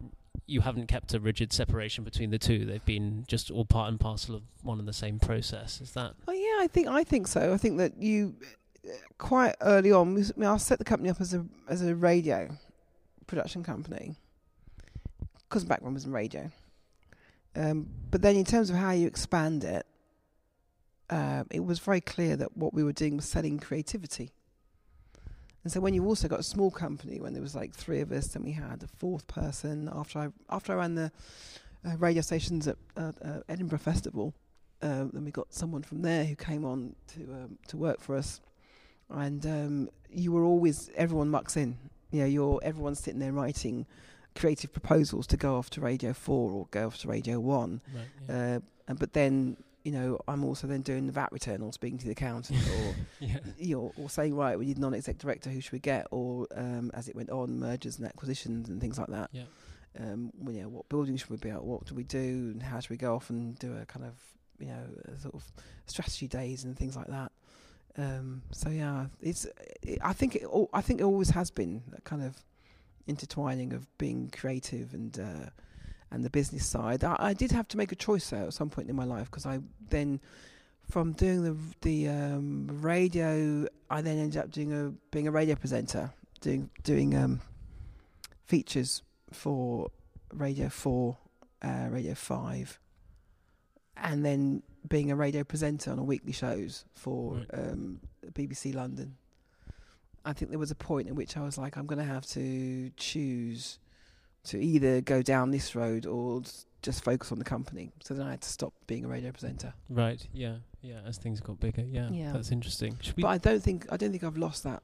[0.47, 2.65] you haven't kept a rigid separation between the two.
[2.65, 5.81] They've been just all part and parcel of one and the same process.
[5.81, 7.53] Is that Oh yeah, I think I think so.
[7.53, 8.35] I think that you
[9.19, 10.17] quite early on.
[10.17, 12.57] I, mean, I set the company up as a as a radio
[13.27, 14.17] production company
[15.49, 16.51] because background was in radio.
[17.55, 19.87] Um, but then, in terms of how you expand it,
[21.11, 24.31] um, it was very clear that what we were doing was selling creativity.
[25.63, 28.11] And so, when you also got a small company, when there was like three of
[28.11, 29.91] us, then we had a fourth person.
[29.93, 31.13] After I after I ran the
[31.85, 34.35] uh, radio stations at uh, uh, Edinburgh Festival,
[34.81, 38.17] uh, then we got someone from there who came on to um, to work for
[38.17, 38.41] us,
[39.11, 41.77] and um, you were always everyone mucks in.
[42.11, 43.87] You know, you're everyone's sitting there writing
[44.35, 47.81] creative proposals to go off to Radio Four or go off to Radio One.
[48.29, 48.57] right?
[48.57, 51.99] Uh, and but then you know I'm also then doing the VAT return or speaking
[51.99, 53.39] to the accountant or yeah.
[53.59, 56.91] you know, or saying right we need non-exec director who should we get or um,
[56.95, 59.31] as it went on mergers and acquisitions and things like that.
[59.33, 59.45] Yeah.
[59.99, 61.63] Um, well, you know, what building should we be at?
[61.63, 62.19] What do we do?
[62.19, 64.15] And how should we go off and do a kind of
[64.63, 65.45] you know a sort of
[65.87, 67.33] strategy days and things like that.
[67.99, 69.47] Um, so yeah, it's.
[69.83, 70.45] It, I think it.
[70.73, 72.37] I think it always has been that kind of
[73.07, 75.51] intertwining of being creative and uh,
[76.11, 77.05] and the business side.
[77.05, 79.31] I, I did have to make a choice though at some point in my life
[79.31, 80.21] because I then
[80.91, 85.55] from doing the the um, radio, I then ended up doing a being a radio
[85.55, 87.41] presenter, doing doing um,
[88.45, 89.91] features for
[90.33, 91.17] Radio Four,
[91.63, 92.79] uh, Radio Five,
[93.97, 97.47] and then being a radio presenter on a weekly shows for Right.
[97.55, 98.01] um,
[98.33, 99.17] BBC London.
[100.25, 102.25] I think there was a point in which I was like, I'm going to have
[102.27, 103.79] to choose
[104.45, 106.43] to either go down this road or
[106.83, 107.91] just focus on the company.
[108.03, 109.73] So then I had to stop being a radio presenter.
[109.89, 110.25] Right.
[110.33, 110.57] Yeah.
[110.81, 111.01] Yeah.
[111.07, 111.83] As things got bigger.
[111.83, 112.09] Yeah.
[112.11, 112.33] Yeah.
[112.33, 112.99] That's interesting.
[113.19, 114.83] But I don't think I don't think I've lost that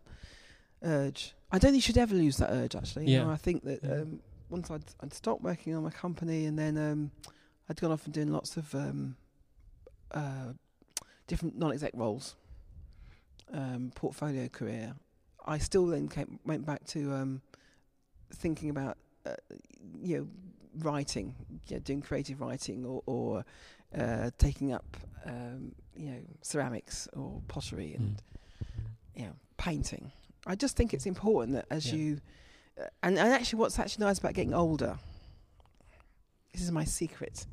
[0.83, 1.35] urge.
[1.51, 2.77] I don't think you should ever lose that urge.
[2.77, 3.25] Actually, You Yeah.
[3.25, 4.03] know, I think that Yeah.
[4.03, 7.11] um, once I'd, I'd stopped working on my company, and then um,
[7.69, 9.17] I'd gone off and doing lots of um,
[10.13, 10.53] uh,
[11.27, 12.35] different non-exec roles,
[13.53, 14.95] um, portfolio career.
[15.47, 17.43] I still then came, went back to um,
[18.35, 19.31] thinking about uh,
[20.03, 20.29] you know
[20.85, 21.35] writing,
[21.69, 23.45] you know, doing creative writing, or, or
[23.99, 29.21] uh, taking up um, you know ceramics or pottery and Mm.
[29.21, 30.13] you know, painting.
[30.47, 31.95] I just think it's important that as Yeah.
[31.95, 32.21] you,
[32.81, 34.99] uh, and, and actually, what's actually nice about getting older,
[36.53, 37.47] this is my secret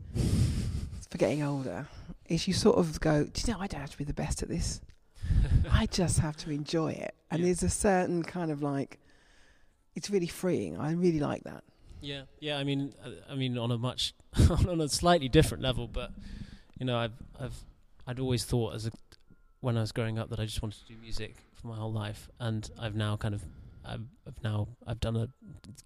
[1.09, 1.87] for getting older,
[2.29, 4.43] is you sort of go, do you know, I don't have to be the best
[4.43, 4.81] at this.
[5.75, 7.13] I just have to enjoy it.
[7.31, 7.45] And Yeah.
[7.47, 8.99] there's a certain kind of like,
[9.95, 10.77] it's really freeing.
[10.77, 11.63] I really like that.
[12.01, 12.57] Yeah, yeah.
[12.57, 14.13] I mean, uh, I mean, on a much,
[14.49, 16.11] on a slightly different level, but
[16.79, 17.55] you know, I've, I've,
[18.07, 18.91] I'd always thought as a,
[19.61, 21.91] when I was growing up that I just wanted to do music for my whole
[21.91, 23.43] life, and I've now kind of,
[23.83, 25.27] I've, I've now, I've done a,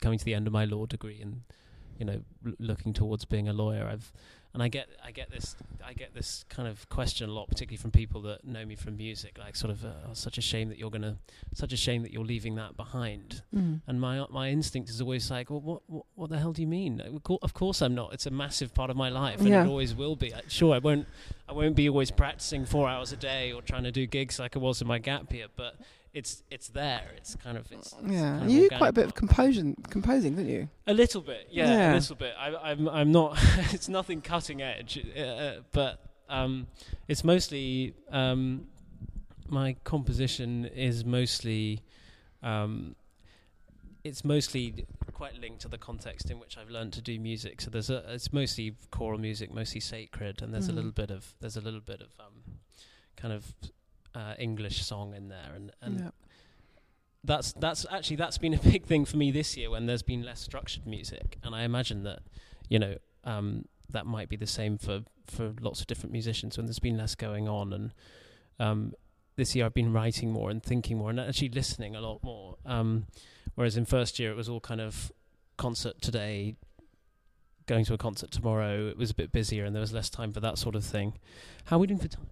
[0.01, 1.41] coming to the end of my law degree, and
[1.97, 3.85] you know, l- looking towards being a lawyer.
[3.87, 4.11] I've,
[4.53, 7.77] and I get, I get this, I get this kind of question a lot, particularly
[7.77, 10.69] from people that know me from music, like sort of, uh, oh, such a shame
[10.69, 11.17] that you're gonna,
[11.53, 13.41] such a shame that you're leaving that behind.
[13.51, 16.67] And my my instinct is always like, well, what what, what the hell do you
[16.67, 16.99] mean?
[17.01, 18.13] Of Of course I'm not.
[18.13, 19.63] It's a massive part of my life, and Yeah.
[19.63, 20.33] it always will be.
[20.33, 21.05] I- Sure, I won't
[21.47, 24.55] I won't be always practicing four hours a day or trying to do gigs like
[24.55, 25.75] I was in my gap year, but
[26.13, 27.03] it's it's there.
[27.17, 29.75] It's kind of it's, it's Yeah, kind of you did quite a bit of composing,
[29.89, 30.69] composing, didn't you?
[30.87, 31.91] A little bit, yeah, Yeah.
[31.91, 32.33] a little bit.
[32.37, 33.37] I, I'm I'm not.
[33.73, 35.99] it's nothing cutting edge, uh, but
[36.29, 36.67] um,
[37.07, 38.67] it's mostly um,
[39.47, 41.81] my composition is mostly
[42.43, 42.95] um,
[44.03, 47.59] it's mostly quite linked to the context in which I've learned to do music.
[47.61, 50.75] So there's a it's mostly choral music, mostly sacred, and there's a Mhm.
[50.75, 52.59] little bit of there's a little bit of um,
[53.17, 53.53] kind of
[54.19, 56.09] uh, English song in there, and and yeah.
[57.23, 60.23] that's that's actually that's been a big thing for me this year when there's been
[60.23, 62.19] less structured music and i imagine that
[62.69, 66.65] you know um, that might be the same for for lots of different musicians when
[66.65, 67.93] there's been less going on and
[68.59, 68.93] um,
[69.39, 72.57] this year I've been writing more and thinking more and actually listening a lot more.
[72.65, 73.07] Um,
[73.55, 75.11] whereas in first year it was all kind of
[75.57, 76.55] concert today,
[77.65, 78.87] going to a concert tomorrow.
[78.87, 81.13] It was a bit busier and there was less time for that sort of thing.
[81.65, 82.27] How are we doing for time?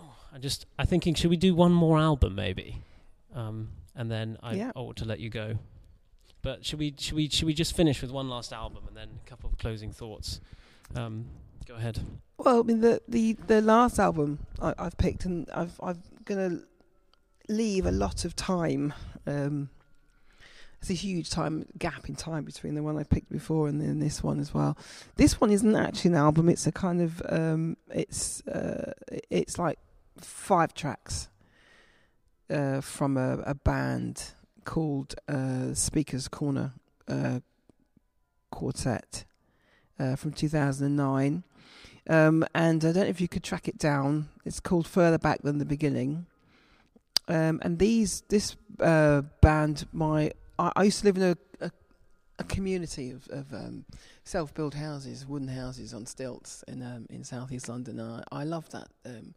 [0.00, 2.82] Oh, I just I'm thinking should we do one more album maybe,
[3.34, 4.72] um, and then I Yeah.
[4.74, 5.58] ought to let you go.
[6.42, 9.08] But should we should we should we just finish with one last album and then
[9.24, 10.40] a couple of closing thoughts?
[10.94, 11.24] Um,
[11.66, 12.00] go ahead.
[12.36, 16.60] Well, I mean the the, the last album I, I've picked, and I've I'm gonna
[17.48, 18.92] leave a lot of time.
[19.26, 19.70] Um,
[20.82, 24.00] there's a huge time gap in time between the one I picked before and then
[24.00, 24.76] this one as well.
[25.16, 28.92] This one isn't actually an album; it's a kind of um, it's uh,
[29.30, 29.78] it's like
[30.20, 31.28] five tracks
[32.50, 34.32] uh, from a, a band
[34.64, 36.72] called uh, Speakers Corner
[37.08, 37.40] uh,
[38.50, 39.24] Quartet
[39.98, 41.44] uh, from 2009.
[42.08, 44.28] Um, and I don't know if you could track it down.
[44.44, 46.26] It's called Further Back Than the Beginning.
[47.28, 51.70] Um, and these, this uh, band, my I, I used to live in a a,
[52.38, 53.84] a community of, of um,
[54.24, 58.00] self-built houses, wooden houses on stilts in um, in southeast London.
[58.00, 59.34] I, I loved that um,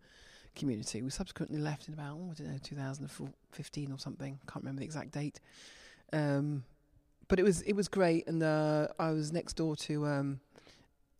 [0.55, 1.01] community.
[1.01, 4.39] We subsequently left in about oh, I don't know 2015 or something.
[4.47, 5.39] Can't remember the exact date.
[6.11, 6.63] Um,
[7.27, 10.39] but it was it was great, and uh, I was next door to um,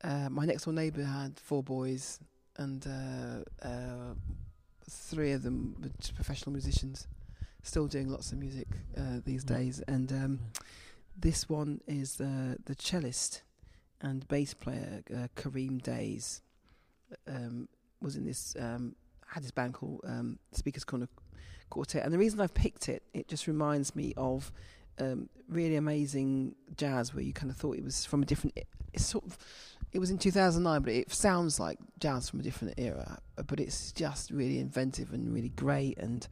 [0.03, 2.19] uh, my next door neighbour had four boys,
[2.57, 4.13] and uh, uh,
[4.89, 7.07] three of them were just professional musicians,
[7.61, 8.67] still doing lots of music
[8.97, 9.47] uh, these Mm.
[9.55, 9.79] days.
[9.87, 10.39] And um,
[11.15, 13.43] this one is uh, the cellist
[14.01, 16.41] and bass player uh, Kareem Dayes
[17.27, 17.67] um,
[18.01, 18.95] was in this um,
[19.29, 21.07] had this band called um, Speakers Corner
[21.69, 22.03] Quartet.
[22.03, 24.51] And the reason I've picked it, it just reminds me of
[24.99, 28.57] um, really amazing jazz where you kind of thought it was from a different.
[28.57, 29.37] It, it's sort of.
[29.91, 33.17] It was in 2009, but it sounds like jazz from a different era.
[33.47, 35.97] But it's just really inventive and really great.
[35.97, 36.27] And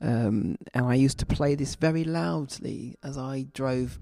[0.00, 3.98] um, and I used to play this very loudly as I drove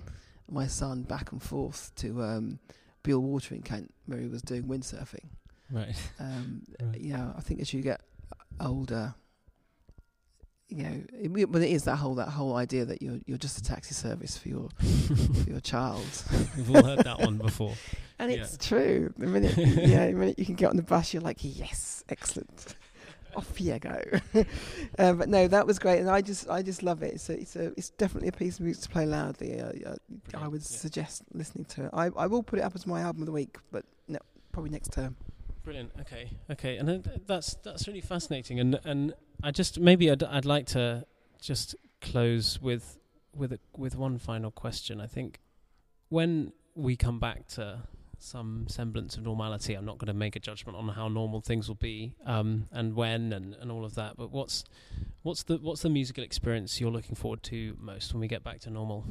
[0.50, 2.58] my son back and forth to um,
[3.02, 5.26] Bewl Water in Kent, where he was doing windsurfing.
[5.70, 5.94] Right.
[6.18, 7.00] Um, Right.
[7.00, 8.00] You know, I think as you get
[8.60, 9.14] older,
[10.68, 13.56] you know, it, but it is that whole that whole idea that you're you're just
[13.58, 14.68] a taxi service for your
[15.44, 16.04] for your child,
[16.56, 17.74] We've all heard that one before.
[18.18, 18.38] and Yeah.
[18.42, 19.12] it's true.
[19.16, 22.74] The minute yeah, the minute you can get on the bus, you're like, yes, excellent.
[23.36, 24.00] Off you go.
[24.98, 27.14] uh, but no, that was great, and I just I just love it.
[27.14, 29.60] It's a, it's a, it's definitely a piece of music to play loudly.
[29.60, 29.96] Uh, uh,
[30.34, 30.66] I would Yeah.
[30.66, 31.90] suggest listening to it.
[31.92, 34.18] I I will put it up as my album of the week, but no,
[34.52, 35.16] probably next term.
[35.68, 35.92] Brilliant.
[36.00, 36.30] Okay.
[36.50, 36.78] Okay.
[36.78, 38.58] And th- that's that's really fascinating.
[38.58, 39.12] And and
[39.42, 41.04] I just maybe I'd I'd like to
[41.42, 42.96] just close with
[43.36, 44.98] with a, with one final question.
[44.98, 45.40] I think
[46.08, 47.82] when we come back to
[48.18, 51.68] some semblance of normality, I'm not going to make a judgment on how normal things
[51.68, 54.16] will be um, and when and, and all of that.
[54.16, 54.64] But what's
[55.20, 58.60] what's the what's the musical experience you're looking forward to most when we get back
[58.60, 59.04] to normal?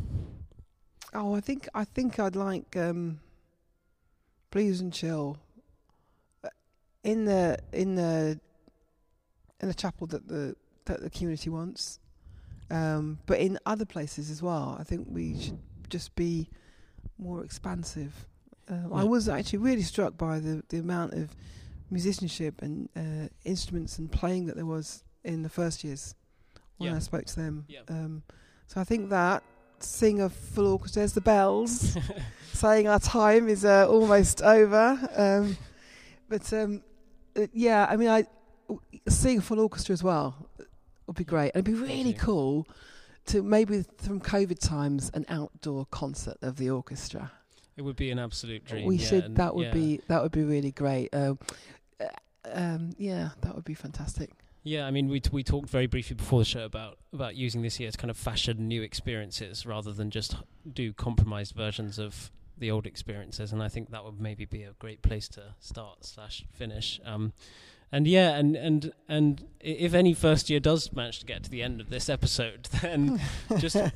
[1.13, 3.19] Oh, I think I think I'd like um,
[4.49, 5.46] blues and chill uh,
[7.07, 8.39] in the in the
[9.61, 10.55] in the chapel that the
[10.85, 11.99] that the community wants,
[12.69, 14.77] um, but in other places as well.
[14.79, 16.49] I think we should just be
[17.17, 18.13] more expansive.
[18.69, 21.35] Um, I was actually really struck by the the amount of
[21.89, 26.13] musicianship and uh, instruments and playing that there was in the first years
[26.77, 26.97] when Yeah.
[26.97, 27.65] I spoke to them.
[27.69, 27.79] Yeah.
[27.87, 28.23] Um,
[28.67, 29.43] so I think that
[29.79, 30.99] sing a full orchestra.
[31.01, 31.95] There's the bells
[32.53, 34.85] saying our time is uh, almost over.
[35.15, 35.55] Um,
[36.27, 36.81] but um,
[37.37, 38.25] uh, yeah, I mean, I
[39.07, 40.49] sing a full orchestra as well
[41.07, 41.51] would be great.
[41.55, 42.67] And it'd be really cool
[43.27, 47.31] to maybe from COVID times an outdoor concert of the orchestra.
[47.75, 48.85] It would be an absolute dream.
[48.85, 49.35] we yeah, should.
[49.35, 49.73] That would yeah.
[49.73, 51.13] be that would be really great.
[51.13, 51.39] Um,
[52.01, 52.05] uh,
[52.51, 54.31] um, yeah, that would be fantastic.
[54.63, 57.61] Yeah, I mean, we t- we talked very briefly before the show about about using
[57.61, 60.35] this year to kind of fashion new experiences rather than just
[60.73, 64.73] do compromised versions of the old experiences, and I think that would maybe be a
[64.79, 66.99] great place to start slash finish.
[67.05, 67.33] Um,
[67.91, 71.63] and yeah, and and and if any first year does manage to get to the
[71.63, 73.21] end of this episode, then
[73.57, 73.91] just uh,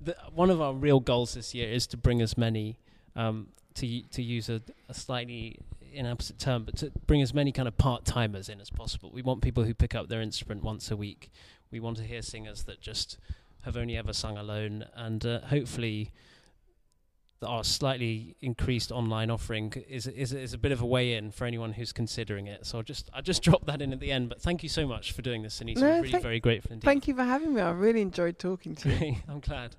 [0.00, 2.78] the, one of our real goals this year is to bring as many
[3.16, 5.58] um, to to use a, a slightly
[5.92, 9.10] inapposite term, but to bring as many kind of part timers in as possible.
[9.12, 11.30] We want people who pick up their instrument once a week.
[11.70, 13.18] We want to hear singers that just
[13.62, 16.12] have only ever sung alone, and uh, hopefully
[17.42, 21.44] our slightly increased online offering is is is a bit of a way in for
[21.44, 22.66] anyone who's considering it.
[22.66, 24.28] So I'll just I just drop that in at the end.
[24.28, 25.78] But thank you so much for doing this, Sonita.
[25.78, 26.86] No, I'm really very grateful indeed.
[26.86, 27.60] Thank you for having me.
[27.60, 29.16] I really enjoyed talking to you.
[29.28, 29.76] I'm glad.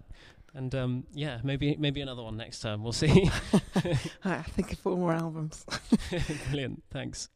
[0.54, 2.84] And um, yeah, maybe maybe another one next time.
[2.84, 3.30] We'll see.
[4.24, 5.66] I think four more albums.
[6.50, 6.84] Brilliant.
[6.92, 7.30] Thanks.